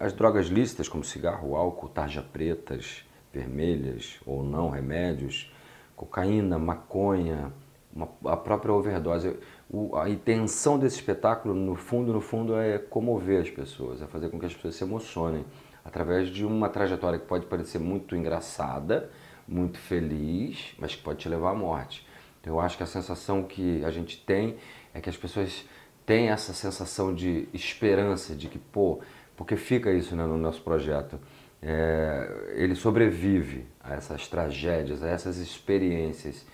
As 0.00 0.14
drogas 0.14 0.46
lícitas, 0.46 0.88
como 0.88 1.04
cigarro, 1.04 1.54
álcool, 1.54 1.90
tarja 1.90 2.22
pretas, 2.22 3.04
vermelhas 3.32 4.20
ou 4.26 4.42
não, 4.42 4.70
remédios, 4.70 5.52
cocaína, 5.96 6.58
maconha, 6.58 7.52
uma, 7.94 8.08
a 8.26 8.36
própria 8.36 8.72
overdose. 8.72 9.36
O, 9.70 9.96
a 9.96 10.08
intenção 10.08 10.78
desse 10.78 10.96
espetáculo, 10.96 11.54
no 11.54 11.74
fundo, 11.74 12.12
no 12.12 12.20
fundo, 12.20 12.56
é 12.56 12.78
comover 12.78 13.40
as 13.40 13.50
pessoas, 13.50 14.02
é 14.02 14.06
fazer 14.06 14.28
com 14.28 14.38
que 14.38 14.46
as 14.46 14.54
pessoas 14.54 14.74
se 14.74 14.84
emocionem 14.84 15.44
através 15.84 16.28
de 16.28 16.44
uma 16.44 16.68
trajetória 16.68 17.18
que 17.18 17.26
pode 17.26 17.46
parecer 17.46 17.78
muito 17.78 18.14
engraçada, 18.14 19.10
muito 19.46 19.78
feliz, 19.78 20.74
mas 20.78 20.94
que 20.94 21.02
pode 21.02 21.18
te 21.18 21.28
levar 21.28 21.50
à 21.50 21.54
morte. 21.54 22.06
Eu 22.44 22.60
acho 22.60 22.76
que 22.76 22.82
a 22.82 22.86
sensação 22.86 23.42
que 23.44 23.84
a 23.84 23.90
gente 23.90 24.18
tem 24.24 24.56
é 24.92 25.00
que 25.00 25.08
as 25.08 25.16
pessoas 25.16 25.64
têm 26.04 26.28
essa 26.28 26.52
sensação 26.52 27.14
de 27.14 27.48
esperança, 27.52 28.34
de 28.34 28.48
que, 28.48 28.58
pô, 28.58 29.00
porque 29.36 29.56
fica 29.56 29.92
isso 29.92 30.14
né, 30.16 30.24
no 30.24 30.36
nosso 30.36 30.60
projeto 30.62 31.18
é, 31.62 32.54
ele 32.56 32.74
sobrevive 32.74 33.64
a 33.82 33.94
essas 33.94 34.26
tragédias, 34.26 35.02
a 35.02 35.08
essas 35.08 35.38
experiências 35.38 36.44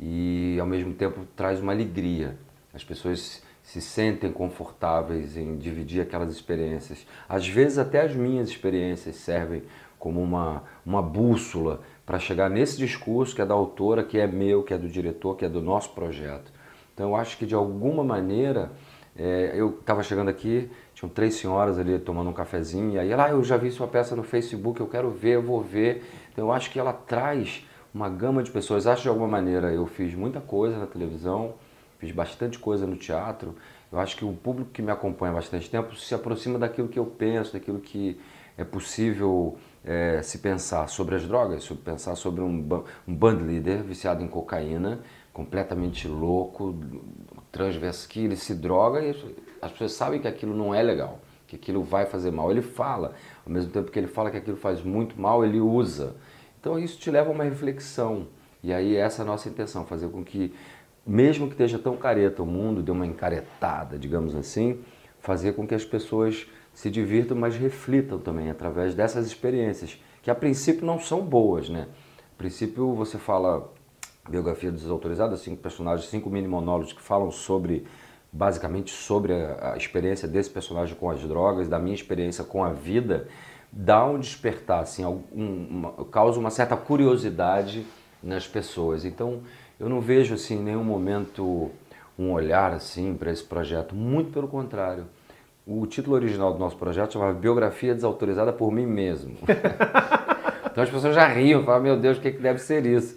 e 0.00 0.56
ao 0.60 0.66
mesmo 0.66 0.92
tempo 0.92 1.24
traz 1.36 1.60
uma 1.60 1.72
alegria. 1.72 2.36
As 2.74 2.82
pessoas 2.82 3.42
se 3.62 3.80
sentem 3.80 4.30
confortáveis 4.32 5.36
em 5.36 5.56
dividir 5.56 6.00
aquelas 6.00 6.30
experiências. 6.30 7.06
Às 7.28 7.46
vezes 7.48 7.78
até 7.78 8.02
as 8.02 8.14
minhas 8.14 8.48
experiências 8.48 9.16
servem 9.16 9.62
como 9.98 10.20
uma, 10.20 10.64
uma 10.84 11.02
bússola 11.02 11.80
para 12.04 12.18
chegar 12.18 12.50
nesse 12.50 12.76
discurso 12.76 13.34
que 13.34 13.42
é 13.42 13.46
da 13.46 13.54
autora, 13.54 14.04
que 14.04 14.18
é 14.18 14.26
meu, 14.26 14.62
que 14.62 14.74
é 14.74 14.78
do 14.78 14.88
diretor, 14.88 15.36
que 15.36 15.44
é 15.44 15.48
do 15.48 15.62
nosso 15.62 15.90
projeto. 15.90 16.52
Então 16.92 17.10
eu 17.10 17.16
acho 17.16 17.36
que 17.38 17.46
de 17.46 17.54
alguma 17.54 18.04
maneira 18.04 18.70
é, 19.18 19.52
eu 19.54 19.78
estava 19.80 20.02
chegando 20.02 20.28
aqui, 20.28 20.70
tinham 20.94 21.08
três 21.08 21.34
senhoras 21.34 21.78
ali 21.78 21.98
tomando 21.98 22.28
um 22.30 22.32
cafezinho, 22.32 22.92
e 22.92 22.98
aí 22.98 23.10
ela, 23.10 23.26
ah, 23.26 23.30
eu 23.30 23.42
já 23.42 23.56
vi 23.56 23.70
sua 23.70 23.86
peça 23.86 24.14
no 24.14 24.22
Facebook, 24.22 24.80
eu 24.80 24.86
quero 24.86 25.10
ver, 25.10 25.36
eu 25.36 25.42
vou 25.42 25.62
ver. 25.62 26.04
Então 26.32 26.46
eu 26.46 26.52
acho 26.52 26.70
que 26.70 26.78
ela 26.78 26.92
traz 26.92 27.64
uma 27.94 28.08
gama 28.10 28.42
de 28.42 28.50
pessoas. 28.50 28.86
Acho 28.86 29.02
de 29.02 29.08
alguma 29.08 29.28
maneira, 29.28 29.72
eu 29.72 29.86
fiz 29.86 30.14
muita 30.14 30.40
coisa 30.40 30.78
na 30.78 30.86
televisão, 30.86 31.54
fiz 31.98 32.12
bastante 32.12 32.58
coisa 32.58 32.86
no 32.86 32.96
teatro. 32.96 33.54
Eu 33.90 33.98
acho 33.98 34.16
que 34.16 34.24
o 34.24 34.32
público 34.32 34.70
que 34.70 34.82
me 34.82 34.90
acompanha 34.90 35.32
há 35.32 35.36
bastante 35.36 35.70
tempo 35.70 35.96
se 35.96 36.14
aproxima 36.14 36.58
daquilo 36.58 36.88
que 36.88 36.98
eu 36.98 37.06
penso, 37.06 37.54
daquilo 37.54 37.78
que 37.80 38.20
é 38.58 38.64
possível 38.64 39.56
é, 39.84 40.20
se 40.22 40.38
pensar 40.38 40.88
sobre 40.88 41.14
as 41.14 41.26
drogas, 41.26 41.62
sobre 41.62 41.82
pensar 41.84 42.16
sobre 42.16 42.42
um, 42.42 42.66
um 43.06 43.14
band 43.14 43.36
leader 43.36 43.82
viciado 43.82 44.22
em 44.22 44.28
cocaína, 44.28 45.00
completamente 45.32 46.08
louco, 46.08 46.74
transverso 47.52 48.08
que 48.08 48.24
ele 48.24 48.36
se 48.36 48.54
droga 48.54 49.00
e 49.02 49.10
as 49.62 49.72
pessoas 49.72 49.92
sabem 49.92 50.20
que 50.20 50.28
aquilo 50.28 50.54
não 50.54 50.74
é 50.74 50.82
legal, 50.82 51.20
que 51.46 51.56
aquilo 51.56 51.82
vai 51.82 52.06
fazer 52.06 52.30
mal. 52.30 52.50
Ele 52.50 52.62
fala, 52.62 53.14
ao 53.44 53.52
mesmo 53.52 53.70
tempo 53.70 53.90
que 53.90 53.98
ele 53.98 54.06
fala 54.06 54.30
que 54.30 54.36
aquilo 54.36 54.56
faz 54.56 54.82
muito 54.82 55.20
mal, 55.20 55.44
ele 55.44 55.60
usa. 55.60 56.16
Então 56.60 56.78
isso 56.78 56.98
te 56.98 57.10
leva 57.10 57.30
a 57.30 57.32
uma 57.32 57.44
reflexão. 57.44 58.28
E 58.62 58.72
aí 58.72 58.96
essa 58.96 59.22
é 59.22 59.24
a 59.24 59.26
nossa 59.26 59.48
intenção, 59.48 59.86
fazer 59.86 60.08
com 60.08 60.24
que, 60.24 60.52
mesmo 61.06 61.46
que 61.46 61.52
esteja 61.52 61.78
tão 61.78 61.96
careta 61.96 62.42
o 62.42 62.46
mundo, 62.46 62.82
dê 62.82 62.90
uma 62.90 63.06
encaretada, 63.06 63.98
digamos 63.98 64.34
assim, 64.34 64.80
fazer 65.20 65.52
com 65.52 65.66
que 65.66 65.74
as 65.74 65.84
pessoas 65.84 66.46
se 66.72 66.90
divirtam, 66.90 67.36
mas 67.36 67.56
reflitam 67.56 68.18
também 68.18 68.50
através 68.50 68.94
dessas 68.94 69.26
experiências, 69.26 69.98
que 70.22 70.30
a 70.30 70.34
princípio 70.34 70.84
não 70.84 71.00
são 71.00 71.22
boas, 71.22 71.68
né? 71.70 71.88
A 72.34 72.36
princípio 72.36 72.92
você 72.92 73.16
fala 73.16 73.72
biografia 74.28 74.70
desautorizada, 74.70 75.36
cinco 75.36 75.56
personagens, 75.62 76.08
cinco 76.08 76.28
mini 76.30 76.48
monólogos 76.48 76.92
que 76.92 77.02
falam 77.02 77.30
sobre 77.30 77.86
basicamente 78.32 78.90
sobre 78.90 79.32
a, 79.32 79.72
a, 79.72 79.76
experiência 79.76 80.28
desse 80.28 80.50
personagem 80.50 80.94
com 80.94 81.10
as 81.10 81.20
drogas, 81.20 81.68
da 81.68 81.78
minha 81.78 81.94
experiência 81.94 82.44
com 82.44 82.62
a 82.62 82.70
vida, 82.70 83.28
dá 83.72 84.04
um 84.04 84.18
despertar, 84.18 84.80
assim, 84.80 85.04
um, 85.04 85.22
uma, 85.70 85.92
causa 86.06 86.38
uma 86.38 86.50
certa 86.50 86.76
curiosidade 86.76 87.86
nas 88.22 88.46
pessoas. 88.46 89.04
Então, 89.04 89.42
eu 89.78 89.88
não 89.88 90.00
vejo 90.00 90.34
assim 90.34 90.56
em 90.56 90.62
nenhum 90.62 90.84
momento 90.84 91.70
um 92.18 92.32
olhar 92.32 92.72
assim 92.72 93.14
para 93.14 93.30
esse 93.30 93.44
projeto, 93.44 93.94
muito 93.94 94.32
pelo 94.32 94.48
contrário. 94.48 95.04
O 95.66 95.86
título 95.86 96.14
original 96.14 96.52
do 96.52 96.58
nosso 96.58 96.76
projeto 96.76 97.14
chamava 97.14 97.32
Biografia 97.32 97.94
Desautorizada 97.94 98.52
por 98.52 98.70
Mim 98.70 98.86
Mesmo. 98.86 99.36
então 100.70 100.82
as 100.82 100.88
pessoas 100.88 101.14
já 101.14 101.26
riam, 101.26 101.64
falavam, 101.64 101.84
meu 101.84 101.96
Deus, 101.98 102.18
o 102.18 102.20
que, 102.20 102.32
que 102.32 102.38
deve 102.40 102.60
ser 102.60 102.86
isso? 102.86 103.16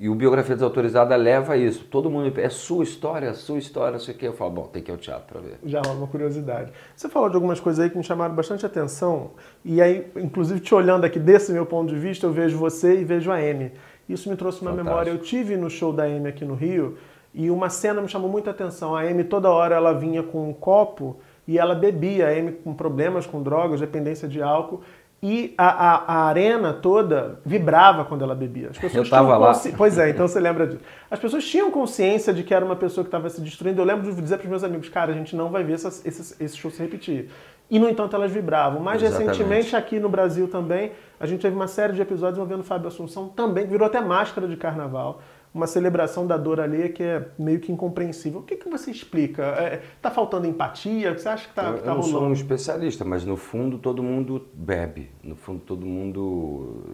E 0.00 0.08
o 0.08 0.14
Biografia 0.14 0.54
Desautorizada 0.54 1.14
leva 1.14 1.52
a 1.52 1.56
isso. 1.58 1.84
Todo 1.84 2.08
mundo 2.08 2.32
é 2.40 2.48
sua 2.48 2.82
história, 2.82 3.26
é 3.26 3.34
sua 3.34 3.58
história, 3.58 3.98
isso 3.98 4.10
aqui. 4.10 4.24
Eu 4.24 4.32
falo, 4.32 4.50
bom, 4.50 4.62
tem 4.62 4.82
que 4.82 4.90
ir 4.90 4.92
ao 4.92 4.96
teatro 4.96 5.26
para 5.30 5.42
ver. 5.42 5.58
Já 5.62 5.82
uma 5.92 6.06
curiosidade. 6.06 6.72
Você 6.96 7.06
falou 7.10 7.28
de 7.28 7.34
algumas 7.34 7.60
coisas 7.60 7.84
aí 7.84 7.90
que 7.90 7.98
me 7.98 8.02
chamaram 8.02 8.34
bastante 8.34 8.64
atenção. 8.64 9.32
E 9.62 9.78
aí, 9.82 10.10
inclusive, 10.16 10.58
te 10.58 10.74
olhando 10.74 11.04
aqui 11.04 11.18
desse 11.18 11.52
meu 11.52 11.66
ponto 11.66 11.92
de 11.92 12.00
vista, 12.00 12.24
eu 12.24 12.32
vejo 12.32 12.56
você 12.56 12.98
e 12.98 13.04
vejo 13.04 13.30
a 13.30 13.34
Amy. 13.34 13.72
Isso 14.08 14.30
me 14.30 14.36
trouxe 14.36 14.62
uma 14.62 14.70
Fantástico. 14.70 14.88
memória. 14.88 15.10
Eu 15.10 15.18
tive 15.18 15.54
no 15.58 15.68
show 15.68 15.92
da 15.92 16.04
Amy 16.04 16.28
aqui 16.28 16.46
no 16.46 16.54
Rio 16.54 16.96
e 17.34 17.50
uma 17.50 17.68
cena 17.68 18.00
me 18.00 18.08
chamou 18.08 18.30
muita 18.30 18.52
atenção. 18.52 18.96
A 18.96 19.02
Amy 19.02 19.24
toda 19.24 19.50
hora 19.50 19.76
ela 19.76 19.92
vinha 19.92 20.22
com 20.22 20.48
um 20.48 20.54
copo 20.54 21.18
e 21.46 21.58
ela 21.58 21.74
bebia. 21.74 22.26
A 22.26 22.30
Amy 22.30 22.52
com 22.52 22.72
problemas 22.72 23.26
com 23.26 23.42
drogas, 23.42 23.80
dependência 23.80 24.26
de 24.26 24.40
álcool 24.40 24.80
e 25.22 25.54
a, 25.58 25.68
a, 25.68 25.96
a, 25.96 26.24
arena 26.28 26.72
toda 26.72 27.40
vibrava 27.44 28.06
quando 28.06 28.22
ela 28.22 28.34
bebia. 28.34 28.68
As 28.70 28.76
pessoas 28.78 28.94
eu 28.94 29.02
estava 29.02 29.36
lá. 29.36 29.52
Pois 29.76 29.98
é, 29.98 30.08
então 30.08 30.26
você 30.26 30.40
lembra 30.40 30.66
disso. 30.66 30.80
As 31.10 31.18
pessoas 31.18 31.44
tinham 31.44 31.70
consciência 31.70 32.32
de 32.32 32.42
que 32.42 32.54
era 32.54 32.64
uma 32.64 32.76
pessoa 32.76 33.04
que 33.04 33.08
estava 33.08 33.28
se 33.28 33.38
destruindo. 33.42 33.82
Eu 33.82 33.84
lembro 33.84 34.10
de 34.10 34.18
dizer 34.20 34.38
para 34.38 34.44
os 34.44 34.50
meus 34.50 34.64
amigos, 34.64 34.88
cara, 34.88 35.12
a 35.12 35.14
gente 35.14 35.36
não 35.36 35.50
vai 35.50 35.62
ver 35.62 35.74
essa, 35.74 35.88
esse, 36.08 36.42
esse 36.42 36.56
show 36.56 36.70
se 36.70 36.80
repetir. 36.80 37.28
E, 37.70 37.78
no 37.78 37.88
entanto, 37.88 38.16
elas 38.16 38.32
vibravam. 38.32 38.80
Mais 38.80 39.02
Exatamente. 39.02 39.28
recentemente, 39.28 39.76
aqui 39.76 40.00
no 40.00 40.08
Brasil 40.08 40.48
também, 40.48 40.92
a 41.20 41.26
gente 41.26 41.42
teve 41.42 41.54
uma 41.54 41.68
série 41.68 41.92
de 41.92 42.00
episódios 42.00 42.38
envolvendo 42.38 42.64
Fábio 42.64 42.88
Assunção 42.88 43.28
também, 43.28 43.64
que 43.64 43.70
virou 43.70 43.86
até 43.86 44.00
máscara 44.00 44.48
de 44.48 44.56
carnaval 44.56 45.20
uma 45.52 45.66
celebração 45.66 46.26
da 46.26 46.36
dor 46.36 46.60
alheia 46.60 46.88
que 46.88 47.02
é 47.02 47.28
meio 47.38 47.58
que 47.58 47.72
incompreensível. 47.72 48.40
O 48.40 48.42
que, 48.42 48.56
que 48.56 48.68
você 48.68 48.90
explica? 48.90 49.42
É, 49.42 49.82
tá 50.00 50.10
faltando 50.10 50.46
empatia? 50.46 51.16
Você 51.16 51.28
acha 51.28 51.44
que 51.44 51.50
está 51.50 51.62
tá 51.62 51.68
rolando? 51.70 51.86
Eu 51.88 51.94
não 51.94 52.02
sou 52.02 52.22
um 52.22 52.32
especialista, 52.32 53.04
mas 53.04 53.24
no 53.24 53.36
fundo 53.36 53.78
todo 53.78 54.02
mundo 54.02 54.46
bebe, 54.54 55.10
no 55.22 55.34
fundo 55.34 55.60
todo 55.60 55.84
mundo 55.84 56.84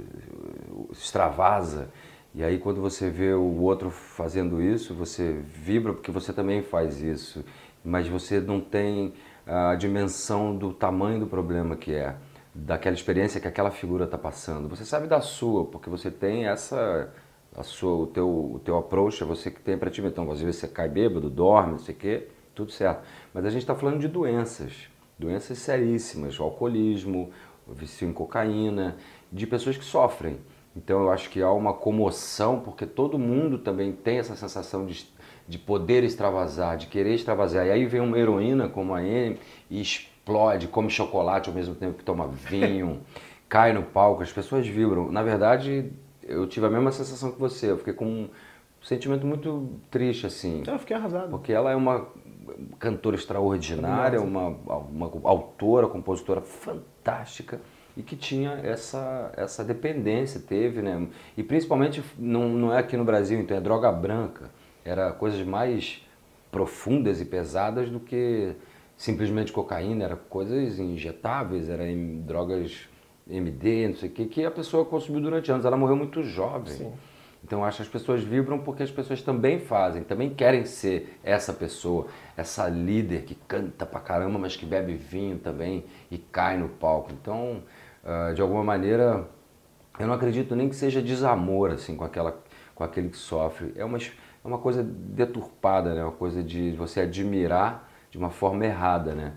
extravasa. 0.91 1.91
E 2.35 2.43
aí 2.43 2.59
quando 2.59 2.81
você 2.81 3.11
vê 3.11 3.35
o 3.35 3.61
outro 3.61 3.91
fazendo 3.91 4.63
isso, 4.63 4.95
você 4.95 5.41
vibra 5.55 5.93
porque 5.93 6.11
você 6.11 6.33
também 6.33 6.63
faz 6.63 7.03
isso, 7.03 7.45
mas 7.85 8.09
você 8.09 8.41
não 8.41 8.61
tem 8.61 9.13
a 9.47 9.75
dimensão 9.75 10.57
do 10.57 10.73
tamanho 10.73 11.21
do 11.21 11.27
problema 11.27 11.77
que 11.77 11.93
é, 11.95 12.17
daquela 12.55 12.97
experiência 12.97 13.41
que 13.41 13.47
aquela 13.47 13.71
figura 13.71 14.07
está 14.07 14.19
passando. 14.19 14.69
Você 14.69 14.85
sabe 14.85 15.07
da 15.07 15.21
sua, 15.21 15.67
porque 15.67 15.89
você 15.89 16.11
tem 16.11 16.47
essa 16.47 17.13
a 17.57 17.63
sua, 17.63 18.03
o, 18.03 18.07
teu, 18.07 18.29
o 18.29 18.61
teu 18.63 18.77
approach 18.77 19.23
é 19.23 19.27
você 19.27 19.51
que 19.51 19.61
tem 19.61 19.79
para 19.79 19.91
ti. 19.91 20.03
Então, 20.03 20.31
às 20.31 20.41
vezes 20.41 20.57
você 20.61 20.69
cai 20.69 20.89
bêbado, 20.89 21.31
dorme, 21.31 21.73
não 21.73 21.79
sei 21.79 21.95
o 21.95 21.99
quê, 21.99 22.29
tudo 22.55 22.71
certo. 22.71 23.03
Mas 23.33 23.47
a 23.47 23.51
gente 23.51 23.63
está 23.63 23.75
falando 23.75 23.99
de 23.99 24.09
doenças, 24.09 24.89
doenças 25.19 25.59
seríssimas, 25.59 26.39
o 26.39 26.43
alcoolismo, 26.43 27.31
o 27.67 27.73
vício 27.73 28.07
em 28.07 28.13
cocaína, 28.13 28.97
de 29.33 29.47
pessoas 29.47 29.77
que 29.77 29.85
sofrem. 29.85 30.39
Então 30.77 31.01
eu 31.01 31.11
acho 31.11 31.31
que 31.31 31.41
há 31.41 31.51
uma 31.51 31.73
comoção, 31.73 32.61
porque 32.61 32.85
todo 32.85 33.19
mundo 33.19 33.59
também 33.59 33.91
tem 33.93 34.19
essa 34.19 34.37
sensação 34.37 34.85
de, 34.85 35.09
de 35.49 35.59
poder 35.59 36.05
extravasar, 36.05 36.77
de 36.77 36.87
querer 36.87 37.15
extravasar. 37.15 37.67
E 37.67 37.71
aí 37.71 37.87
vem 37.87 38.03
uma 38.03 38.19
heroína 38.19 38.69
como 38.69 38.95
a 38.95 38.99
Amy 38.99 39.41
e 39.71 39.81
explode, 39.81 40.69
come 40.69 40.91
chocolate 40.91 41.49
ao 41.49 41.55
mesmo 41.55 41.75
tempo 41.75 41.95
que 41.95 42.05
toma 42.05 42.29
vinho, 42.29 43.01
cai 43.49 43.73
no 43.73 43.83
palco, 43.83 44.23
as 44.23 44.31
pessoas 44.31 44.67
vibram. 44.67 45.11
Na 45.11 45.23
verdade, 45.23 45.91
eu 46.27 46.47
tive 46.47 46.67
a 46.67 46.71
mesma 46.71 46.93
sensação 46.93 47.33
que 47.33 47.39
você. 47.39 47.71
Eu 47.71 47.79
fiquei 47.79 47.95
com 47.95 48.07
um 48.07 48.29
sentimento 48.83 49.27
muito 49.27 49.69
triste, 49.91 50.27
assim. 50.27 50.63
Eu 50.67 50.79
fiquei 50.79 50.97
arrasado. 50.97 51.31
Porque 51.31 51.53
ela 51.53 51.71
é 51.71 51.77
uma 51.77 52.07
cantora 52.79 53.17
extraordinária, 53.17 54.21
uma, 54.21 54.49
uma 54.49 55.11
autora, 55.25 55.89
compositora 55.89 56.41
fantástica 56.41 57.61
e 57.97 58.03
que 58.03 58.15
tinha 58.15 58.61
essa, 58.63 59.33
essa 59.37 59.65
dependência, 59.65 60.41
teve, 60.41 60.83
né? 60.83 61.09
E 61.37 61.43
principalmente 61.43 62.03
não, 62.19 62.49
não 62.49 62.73
é 62.73 62.79
aqui 62.79 62.97
no 62.97 63.05
Brasil, 63.05 63.41
então 63.41 63.57
é 63.57 63.61
droga 63.61 63.91
branca. 63.91 64.51
Era 64.85 65.13
coisas 65.13 65.45
mais 65.47 66.03
profundas 66.53 67.21
e 67.21 67.25
pesadas 67.25 67.89
do 67.89 67.99
que 67.99 68.55
simplesmente 68.97 69.53
cocaína, 69.53 70.05
era 70.05 70.17
coisas 70.17 70.79
injetáveis, 70.79 71.69
eram 71.69 72.21
drogas 72.27 72.89
MD, 73.29 73.89
não 73.89 73.97
sei 73.97 74.09
o 74.09 74.13
que, 74.13 74.27
que 74.27 74.45
a 74.45 74.51
pessoa 74.51 74.85
consumiu 74.85 75.21
durante 75.21 75.51
anos. 75.51 75.65
Ela 75.65 75.77
morreu 75.77 75.97
muito 75.97 76.23
jovem. 76.23 76.73
Sim. 76.73 76.93
Então 77.45 77.65
acho 77.65 77.77
que 77.77 77.83
as 77.83 77.89
pessoas 77.89 78.23
vibram 78.23 78.59
porque 78.59 78.83
as 78.83 78.91
pessoas 78.91 79.23
também 79.23 79.61
fazem, 79.61 80.03
também 80.03 80.35
querem 80.35 80.65
ser 80.65 81.19
essa 81.23 81.53
pessoa, 81.53 82.07
essa 82.37 82.69
líder 82.69 83.23
que 83.23 83.35
canta 83.35 83.87
pra 83.87 84.01
caramba, 84.01 84.39
mas 84.39 84.57
que 84.57 84.67
bebe 84.67 84.95
vinho 84.95 85.39
também 85.39 85.85
e 86.11 86.19
cai 86.19 86.57
no 86.57 86.69
palco. 86.69 87.13
Então, 87.13 87.63
uh, 88.03 88.35
de 88.35 88.43
alguma 88.43 88.65
maneira, 88.65 89.29
eu 89.99 90.07
não 90.09 90.15
acredito 90.15 90.57
nem 90.57 90.69
que 90.69 90.75
seja 90.75 91.01
desamor 91.01 91.71
assim 91.71 91.97
com 91.97 92.05
aquela 92.05 92.37
com 92.75 92.85
aquele 92.85 93.09
que 93.09 93.17
sofre. 93.17 93.73
É 93.75 93.85
uma, 93.85 93.97
é 93.99 94.47
uma 94.47 94.59
coisa 94.59 94.83
deturpada, 94.83 95.95
né? 95.95 96.03
Uma 96.05 96.13
coisa 96.13 96.43
de 96.43 96.73
você 96.73 97.01
admirar 97.01 97.89
de 98.11 98.19
uma 98.19 98.31
forma 98.31 98.65
errada, 98.65 99.15
né? 99.15 99.33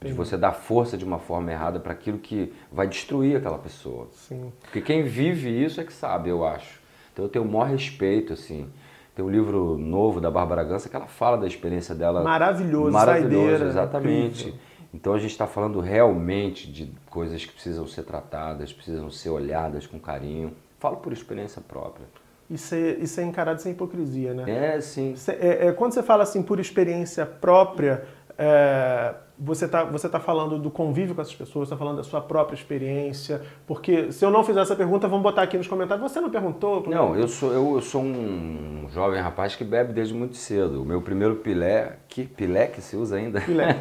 De 0.00 0.12
você 0.12 0.36
dar 0.36 0.52
força 0.52 0.98
de 0.98 1.04
uma 1.04 1.18
forma 1.18 1.50
errada 1.50 1.80
para 1.80 1.92
aquilo 1.92 2.18
que 2.18 2.52
vai 2.70 2.86
destruir 2.86 3.36
aquela 3.36 3.58
pessoa. 3.58 4.08
Sim. 4.12 4.52
Porque 4.62 4.80
quem 4.80 5.02
vive 5.02 5.48
isso 5.48 5.80
é 5.80 5.84
que 5.84 5.92
sabe, 5.92 6.28
eu 6.28 6.44
acho. 6.44 6.80
Então 7.12 7.24
eu 7.24 7.28
tenho 7.28 7.44
o 7.44 7.48
maior 7.48 7.68
respeito, 7.68 8.32
assim. 8.32 8.68
Tem 9.14 9.24
um 9.24 9.30
livro 9.30 9.78
novo 9.78 10.20
da 10.20 10.30
Bárbara 10.30 10.64
Gança 10.64 10.88
que 10.88 10.96
ela 10.96 11.06
fala 11.06 11.38
da 11.38 11.46
experiência 11.46 11.94
dela. 11.94 12.22
Maravilhoso, 12.22 12.90
Maravilhoso, 12.90 13.36
saideira, 13.36 13.64
exatamente. 13.66 14.48
Incrível. 14.48 14.60
Então 14.92 15.14
a 15.14 15.18
gente 15.18 15.30
está 15.30 15.46
falando 15.46 15.80
realmente 15.80 16.70
de 16.70 16.92
coisas 17.10 17.44
que 17.44 17.52
precisam 17.52 17.86
ser 17.86 18.04
tratadas, 18.04 18.72
precisam 18.72 19.10
ser 19.10 19.30
olhadas 19.30 19.86
com 19.86 19.98
carinho. 19.98 20.52
Falo 20.78 20.98
por 20.98 21.12
experiência 21.12 21.62
própria. 21.66 22.06
Isso 22.48 22.74
é, 22.74 22.90
isso 22.92 23.20
é 23.20 23.24
encarado 23.24 23.60
sem 23.60 23.72
hipocrisia, 23.72 24.34
né? 24.34 24.76
É, 24.76 24.80
sim. 24.80 25.14
É, 25.28 25.68
é, 25.68 25.72
quando 25.72 25.94
você 25.94 26.02
fala 26.02 26.22
assim 26.22 26.42
por 26.42 26.60
experiência 26.60 27.24
própria, 27.24 28.04
é, 28.36 29.14
você 29.38 29.64
está 29.64 29.84
você 29.84 30.08
tá 30.08 30.20
falando 30.20 30.58
do 30.58 30.70
convívio 30.70 31.14
com 31.14 31.20
essas 31.20 31.34
pessoas, 31.34 31.66
está 31.66 31.76
falando 31.76 31.96
da 31.96 32.04
sua 32.04 32.20
própria 32.20 32.54
experiência, 32.54 33.42
porque 33.66 34.12
se 34.12 34.24
eu 34.24 34.30
não 34.30 34.44
fizer 34.44 34.60
essa 34.60 34.76
pergunta, 34.76 35.08
vamos 35.08 35.22
botar 35.22 35.42
aqui 35.42 35.56
nos 35.56 35.66
comentários, 35.66 36.10
você 36.10 36.20
não 36.20 36.30
perguntou? 36.30 36.84
Não, 36.88 37.16
eu 37.16 37.26
sou, 37.26 37.52
eu, 37.52 37.74
eu 37.74 37.80
sou 37.80 38.02
um 38.02 38.86
jovem 38.92 39.20
rapaz 39.20 39.56
que 39.56 39.64
bebe 39.64 39.92
desde 39.92 40.14
muito 40.14 40.36
cedo. 40.36 40.82
O 40.82 40.84
meu 40.84 41.02
primeiro 41.02 41.36
pilé, 41.36 41.98
que 42.08 42.24
pilé 42.24 42.68
que 42.68 42.80
se 42.80 42.96
usa 42.96 43.16
ainda? 43.16 43.40
Pilé. 43.40 43.76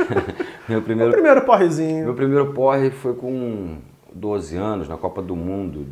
meu 0.66 0.80
primeiro, 0.80 1.10
o 1.10 1.14
primeiro 1.14 1.42
porrezinho. 1.42 2.04
Meu 2.06 2.14
primeiro 2.14 2.52
porre 2.54 2.90
foi 2.90 3.14
com 3.14 3.76
12 4.14 4.56
anos, 4.56 4.88
na 4.88 4.96
Copa 4.96 5.20
do 5.20 5.36
Mundo, 5.36 5.86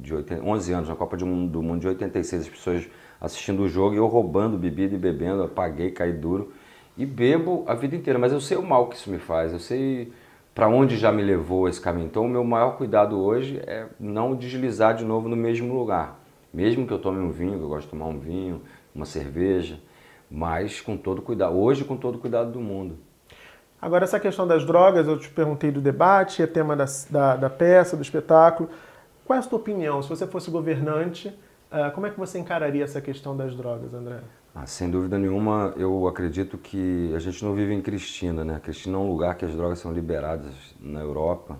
de 0.00 0.14
80, 0.14 0.42
11 0.42 0.72
anos, 0.72 0.88
na 0.88 0.96
Copa 0.96 1.16
do 1.16 1.26
Mundo 1.26 1.78
de 1.78 1.88
86, 1.88 2.42
as 2.42 2.48
pessoas 2.48 2.88
assistindo 3.20 3.62
o 3.62 3.68
jogo 3.68 3.94
e 3.94 3.98
eu 3.98 4.06
roubando 4.06 4.56
bebida 4.56 4.94
e 4.94 4.98
bebendo, 4.98 5.42
apaguei, 5.42 5.90
caí 5.90 6.12
duro 6.12 6.52
e 6.96 7.04
bebo 7.04 7.64
a 7.66 7.74
vida 7.74 7.96
inteira, 7.96 8.18
mas 8.18 8.32
eu 8.32 8.40
sei 8.40 8.56
o 8.56 8.62
mal 8.62 8.88
que 8.88 8.96
isso 8.96 9.10
me 9.10 9.18
faz, 9.18 9.52
eu 9.52 9.58
sei 9.58 10.12
para 10.54 10.68
onde 10.68 10.96
já 10.96 11.10
me 11.10 11.22
levou 11.22 11.68
esse 11.68 11.80
caminho. 11.80 12.06
Então, 12.06 12.24
o 12.24 12.28
meu 12.28 12.44
maior 12.44 12.76
cuidado 12.76 13.18
hoje 13.18 13.60
é 13.66 13.86
não 13.98 14.36
deslizar 14.36 14.94
de 14.94 15.04
novo 15.04 15.28
no 15.28 15.34
mesmo 15.34 15.74
lugar. 15.74 16.20
Mesmo 16.52 16.86
que 16.86 16.92
eu 16.92 16.98
tome 17.00 17.18
um 17.18 17.32
vinho, 17.32 17.58
que 17.58 17.64
eu 17.64 17.68
gosto 17.68 17.86
de 17.86 17.90
tomar 17.90 18.06
um 18.06 18.18
vinho, 18.20 18.62
uma 18.94 19.04
cerveja, 19.04 19.80
mas 20.30 20.80
com 20.80 20.96
todo 20.96 21.20
cuidado. 21.20 21.56
Hoje, 21.56 21.82
com 21.82 21.96
todo 21.96 22.18
cuidado 22.18 22.52
do 22.52 22.60
mundo. 22.60 22.96
Agora, 23.82 24.04
essa 24.04 24.20
questão 24.20 24.46
das 24.46 24.64
drogas, 24.64 25.08
eu 25.08 25.18
te 25.18 25.28
perguntei 25.28 25.72
do 25.72 25.80
debate, 25.80 26.40
é 26.40 26.46
tema 26.46 26.76
da, 26.76 26.84
da, 27.10 27.36
da 27.36 27.50
peça, 27.50 27.96
do 27.96 28.02
espetáculo. 28.02 28.70
Qual 29.24 29.36
é 29.36 29.40
a 29.40 29.42
sua 29.42 29.58
opinião? 29.58 30.00
Se 30.00 30.08
você 30.08 30.26
fosse 30.26 30.50
governante, 30.50 31.36
como 31.92 32.06
é 32.06 32.10
que 32.10 32.18
você 32.18 32.38
encararia 32.38 32.84
essa 32.84 33.00
questão 33.00 33.36
das 33.36 33.56
drogas, 33.56 33.92
André? 33.92 34.20
Ah, 34.54 34.66
sem 34.66 34.88
dúvida 34.88 35.18
nenhuma, 35.18 35.74
eu 35.76 36.06
acredito 36.06 36.56
que 36.56 37.12
a 37.14 37.18
gente 37.18 37.44
não 37.44 37.54
vive 37.54 37.74
em 37.74 37.82
Cristina, 37.82 38.44
né? 38.44 38.60
Cristina 38.62 38.96
é 38.96 39.00
um 39.00 39.08
lugar 39.08 39.34
que 39.34 39.44
as 39.44 39.52
drogas 39.54 39.80
são 39.80 39.92
liberadas 39.92 40.54
na 40.80 41.00
Europa 41.00 41.58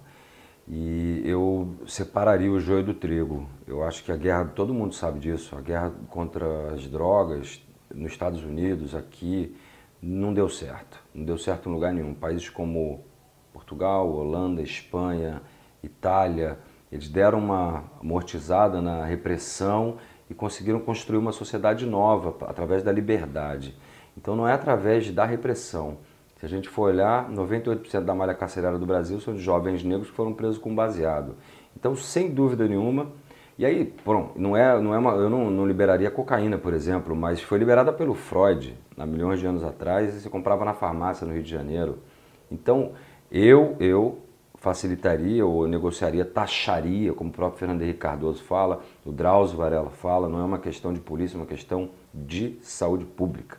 e 0.69 1.21
eu 1.25 1.75
separaria 1.87 2.51
o 2.51 2.61
joio 2.61 2.85
do 2.85 2.95
trigo. 2.95 3.49
Eu 3.67 3.83
acho 3.83 4.05
que 4.05 4.13
a 4.13 4.17
guerra, 4.17 4.45
todo 4.45 4.73
mundo 4.73 4.95
sabe 4.95 5.19
disso, 5.19 5.57
a 5.57 5.61
guerra 5.61 5.93
contra 6.09 6.73
as 6.73 6.87
drogas 6.87 7.61
nos 7.93 8.13
Estados 8.13 8.45
Unidos, 8.45 8.95
aqui, 8.95 9.57
não 10.01 10.33
deu 10.33 10.49
certo. 10.49 11.03
Não 11.15 11.25
deu 11.25 11.37
certo 11.37 11.69
em 11.69 11.73
lugar 11.73 11.93
nenhum. 11.93 12.15
Países 12.15 12.49
como 12.49 13.05
Portugal, 13.53 14.09
Holanda, 14.09 14.63
Espanha, 14.63 15.43
Itália, 15.83 16.59
eles 16.95 17.09
deram 17.09 17.41
uma 17.41 17.83
amortizada 18.01 18.81
na 18.81 19.05
repressão 19.05 19.97
e 20.31 20.35
conseguiram 20.35 20.79
construir 20.79 21.19
uma 21.19 21.33
sociedade 21.33 21.85
nova 21.85 22.37
através 22.47 22.85
da 22.85 22.93
liberdade. 22.93 23.77
Então 24.17 24.37
não 24.37 24.47
é 24.47 24.53
através 24.53 25.11
da 25.11 25.25
repressão. 25.25 25.99
Se 26.37 26.47
a 26.47 26.49
gente 26.49 26.69
for 26.69 26.83
olhar, 26.83 27.29
98% 27.29 28.05
da 28.05 28.15
malha 28.15 28.33
carcerária 28.33 28.79
do 28.79 28.87
Brasil 28.87 29.19
são 29.19 29.35
de 29.35 29.43
jovens 29.43 29.83
negros 29.83 30.09
que 30.09 30.15
foram 30.15 30.33
presos 30.33 30.57
com 30.57 30.73
baseado. 30.73 31.35
Então, 31.77 31.97
sem 31.97 32.31
dúvida 32.31 32.69
nenhuma, 32.69 33.11
e 33.59 33.67
aí, 33.67 33.85
pronto, 33.85 34.39
não 34.39 34.57
é, 34.57 34.81
não 34.81 34.95
é 34.95 34.99
uma, 34.99 35.15
eu 35.15 35.29
não, 35.29 35.51
não 35.51 35.67
liberaria 35.67 36.13
cocaína, 36.13 36.59
por 36.59 36.73
exemplo, 36.73 37.17
mas 37.17 37.43
foi 37.43 37.59
liberada 37.59 37.93
pelo 37.93 38.15
Freud, 38.15 38.79
há 38.97 39.05
milhões 39.05 39.41
de 39.41 39.47
anos 39.47 39.65
atrás, 39.65 40.15
e 40.15 40.21
se 40.21 40.31
comprava 40.31 40.65
na 40.65 40.75
farmácia 40.75 41.27
no 41.27 41.33
Rio 41.33 41.43
de 41.43 41.51
Janeiro. 41.51 41.99
Então, 42.51 42.93
eu, 43.33 43.75
eu 43.81 44.24
facilitaria 44.65 45.45
ou 45.45 45.69
negociaria, 45.69 46.25
taxaria, 46.25 47.13
como 47.13 47.29
o 47.29 47.33
próprio 47.33 47.59
Fernando 47.59 47.83
Henrique 47.83 47.99
Cardoso 47.99 48.43
fala, 48.43 48.83
o 49.05 49.13
Drauzio 49.13 49.59
Varela 49.59 49.91
fala, 49.91 50.27
não 50.27 50.41
é 50.41 50.43
uma 50.43 50.59
questão 50.59 50.91
de 50.91 51.01
polícia, 51.01 51.37
é 51.37 51.39
uma 51.39 51.47
questão 51.47 51.91
de 52.15 52.57
saúde 52.63 53.05
pública. 53.05 53.59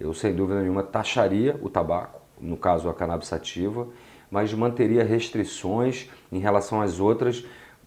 Eu, 0.00 0.14
sem 0.14 0.34
dúvida 0.34 0.62
nenhuma, 0.62 0.82
taxaria 0.82 1.60
o 1.60 1.68
tabaco, 1.68 2.22
no 2.40 2.56
caso 2.56 2.88
a 2.88 2.94
cannabis 2.94 3.28
sativa, 3.28 3.86
mas 4.30 4.54
manteria 4.54 5.04
restrições 5.04 6.08
em 6.32 6.38
relação 6.38 6.80
às 6.80 7.00
outras. 7.00 7.44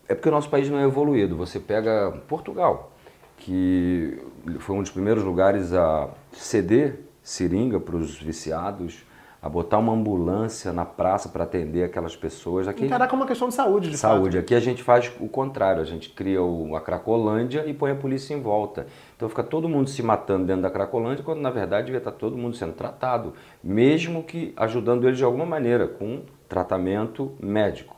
É 0.07 0.13
porque 0.13 0.29
o 0.29 0.31
nosso 0.31 0.49
país 0.49 0.69
não 0.69 0.77
é 0.77 0.83
evoluído. 0.83 1.35
Você 1.37 1.59
pega 1.59 2.21
Portugal, 2.27 2.91
que 3.35 4.21
foi 4.59 4.75
um 4.75 4.83
dos 4.83 4.91
primeiros 4.91 5.23
lugares 5.23 5.73
a 5.73 6.07
ceder 6.33 6.99
seringa 7.23 7.79
para 7.79 7.95
os 7.95 8.21
viciados, 8.21 9.03
a 9.41 9.47
botar 9.47 9.77
uma 9.77 9.93
ambulância 9.93 10.73
na 10.73 10.83
praça 10.83 11.29
para 11.29 11.45
atender 11.45 11.83
aquelas 11.83 12.15
pessoas. 12.15 12.67
Aqui, 12.67 12.85
Encarar 12.85 13.07
como 13.07 13.21
uma 13.21 13.27
questão 13.27 13.47
de 13.47 13.53
saúde, 13.53 13.89
de 13.89 13.97
Saúde. 13.97 14.35
Fato. 14.35 14.43
Aqui 14.43 14.53
a 14.55 14.59
gente 14.59 14.83
faz 14.83 15.11
o 15.19 15.29
contrário, 15.29 15.81
a 15.81 15.85
gente 15.85 16.09
cria 16.09 16.39
a 16.75 16.81
Cracolândia 16.81 17.65
e 17.65 17.73
põe 17.73 17.91
a 17.91 17.95
polícia 17.95 18.33
em 18.33 18.41
volta. 18.41 18.87
Então 19.15 19.29
fica 19.29 19.43
todo 19.43 19.69
mundo 19.69 19.89
se 19.89 20.03
matando 20.03 20.45
dentro 20.45 20.63
da 20.63 20.69
Cracolândia, 20.69 21.23
quando 21.23 21.39
na 21.39 21.49
verdade 21.49 21.85
devia 21.85 21.99
estar 21.99 22.11
todo 22.11 22.37
mundo 22.37 22.57
sendo 22.57 22.73
tratado, 22.73 23.33
mesmo 23.63 24.23
que 24.23 24.53
ajudando 24.57 25.07
eles 25.07 25.17
de 25.17 25.23
alguma 25.23 25.45
maneira, 25.45 25.87
com 25.87 26.23
tratamento 26.49 27.31
médico. 27.39 27.95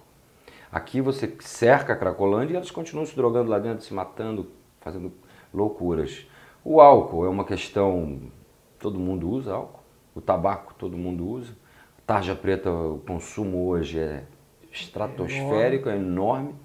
Aqui 0.72 1.02
você 1.02 1.36
cerca 1.40 1.94
a 1.94 1.96
Cracolândia 1.96 2.54
e 2.54 2.58
eles 2.58 2.70
continuam 2.70 3.06
se 3.06 3.16
drogando 3.16 3.50
lá 3.50 3.58
dentro, 3.58 3.84
se 3.84 3.94
matando, 3.94 4.52
fazendo 4.80 5.12
loucuras. 5.52 6.28
O 6.64 6.80
álcool 6.80 7.26
é 7.26 7.30
uma 7.30 7.44
questão, 7.44 8.20
todo 8.80 9.00
mundo 9.00 9.28
usa 9.28 9.54
álcool 9.54 9.81
o 10.16 10.22
tabaco 10.22 10.74
todo 10.74 10.98
mundo 10.98 11.28
usa. 11.28 11.54
Tarja 12.06 12.36
preta, 12.36 12.70
o 12.72 13.02
consumo 13.06 13.68
hoje 13.68 14.00
é 14.00 14.24
estratosférico, 14.72 15.90
é 15.90 15.96
enorme. 15.96 16.56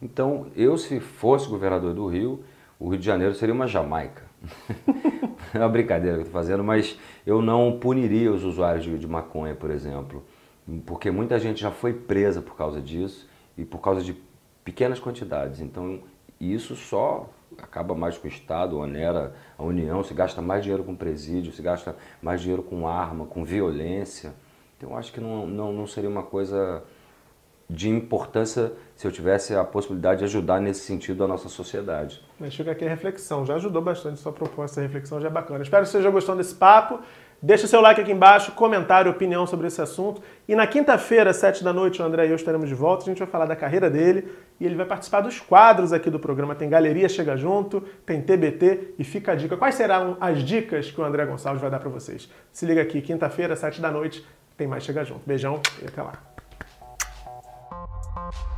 Então, 0.00 0.48
eu 0.54 0.76
se 0.76 1.00
fosse 1.00 1.48
governador 1.48 1.94
do 1.94 2.06
Rio, 2.06 2.44
o 2.78 2.88
Rio 2.88 2.98
de 2.98 3.06
Janeiro 3.06 3.34
seria 3.34 3.54
uma 3.54 3.66
Jamaica. 3.66 4.22
é 5.54 5.58
uma 5.58 5.68
brincadeira 5.68 6.16
que 6.16 6.22
eu 6.22 6.26
estou 6.26 6.40
fazendo, 6.40 6.62
mas 6.62 6.98
eu 7.26 7.40
não 7.40 7.78
puniria 7.78 8.30
os 8.30 8.44
usuários 8.44 8.84
de, 8.84 8.98
de 8.98 9.06
maconha, 9.06 9.54
por 9.54 9.70
exemplo, 9.70 10.22
porque 10.84 11.10
muita 11.10 11.38
gente 11.38 11.60
já 11.60 11.70
foi 11.70 11.92
presa 11.92 12.42
por 12.42 12.56
causa 12.56 12.80
disso 12.80 13.28
e 13.56 13.64
por 13.64 13.78
causa 13.78 14.02
de 14.02 14.14
pequenas 14.64 15.00
quantidades. 15.00 15.60
Então, 15.60 16.00
isso 16.40 16.76
só 16.76 17.30
acaba 17.62 17.94
mais 17.94 18.18
com 18.18 18.26
o 18.26 18.30
Estado, 18.30 18.78
onera 18.78 19.34
a 19.56 19.62
União, 19.62 20.02
se 20.02 20.14
gasta 20.14 20.40
mais 20.40 20.62
dinheiro 20.62 20.84
com 20.84 20.94
presídio, 20.94 21.52
se 21.52 21.62
gasta 21.62 21.96
mais 22.22 22.40
dinheiro 22.40 22.62
com 22.62 22.86
arma, 22.86 23.26
com 23.26 23.44
violência. 23.44 24.34
Então 24.76 24.96
acho 24.96 25.12
que 25.12 25.20
não, 25.20 25.46
não, 25.46 25.72
não 25.72 25.86
seria 25.86 26.10
uma 26.10 26.22
coisa 26.22 26.82
de 27.68 27.88
importância 27.88 28.72
se 28.94 29.06
eu 29.06 29.12
tivesse 29.12 29.54
a 29.54 29.64
possibilidade 29.64 30.18
de 30.18 30.24
ajudar 30.24 30.60
nesse 30.60 30.80
sentido 30.80 31.24
a 31.24 31.28
nossa 31.28 31.48
sociedade. 31.48 32.22
Mas 32.38 32.54
fica 32.54 32.70
aqui 32.70 32.84
a 32.84 32.88
reflexão, 32.88 33.46
já 33.46 33.54
ajudou 33.54 33.80
bastante 33.80 34.20
sua 34.20 34.32
proposta, 34.32 34.80
a 34.80 34.82
reflexão 34.82 35.20
já 35.20 35.28
é 35.28 35.30
bacana. 35.30 35.62
Espero 35.62 35.82
que 35.84 35.88
você 35.88 35.96
esteja 35.96 36.10
gostando 36.10 36.38
desse 36.38 36.54
papo. 36.54 37.00
Deixa 37.44 37.66
seu 37.66 37.82
like 37.82 38.00
aqui 38.00 38.10
embaixo, 38.10 38.52
comentário, 38.52 39.10
opinião 39.10 39.46
sobre 39.46 39.66
esse 39.66 39.78
assunto. 39.78 40.22
E 40.48 40.56
na 40.56 40.66
quinta-feira, 40.66 41.30
sete 41.30 41.62
da 41.62 41.74
noite, 41.74 42.00
o 42.00 42.04
André 42.04 42.26
e 42.26 42.30
eu 42.30 42.36
estaremos 42.36 42.70
de 42.70 42.74
volta. 42.74 43.02
A 43.02 43.04
gente 43.04 43.18
vai 43.18 43.28
falar 43.28 43.44
da 43.44 43.54
carreira 43.54 43.90
dele 43.90 44.32
e 44.58 44.64
ele 44.64 44.74
vai 44.74 44.86
participar 44.86 45.20
dos 45.20 45.40
quadros 45.40 45.92
aqui 45.92 46.08
do 46.08 46.18
programa. 46.18 46.54
Tem 46.54 46.70
Galeria 46.70 47.06
Chega 47.06 47.36
Junto, 47.36 47.82
tem 48.06 48.22
TBT 48.22 48.94
e 48.98 49.04
fica 49.04 49.32
a 49.32 49.34
dica. 49.34 49.58
Quais 49.58 49.74
serão 49.74 50.16
as 50.22 50.42
dicas 50.42 50.90
que 50.90 50.98
o 50.98 51.04
André 51.04 51.26
Gonçalves 51.26 51.60
vai 51.60 51.70
dar 51.70 51.80
para 51.80 51.90
vocês? 51.90 52.30
Se 52.50 52.64
liga 52.64 52.80
aqui, 52.80 53.02
quinta-feira, 53.02 53.54
sete 53.54 53.78
da 53.78 53.90
noite, 53.90 54.26
tem 54.56 54.66
mais 54.66 54.82
Chega 54.82 55.04
Junto. 55.04 55.20
Beijão 55.26 55.60
e 55.82 55.86
até 55.86 56.00
lá. 56.00 56.33
you 58.16 58.54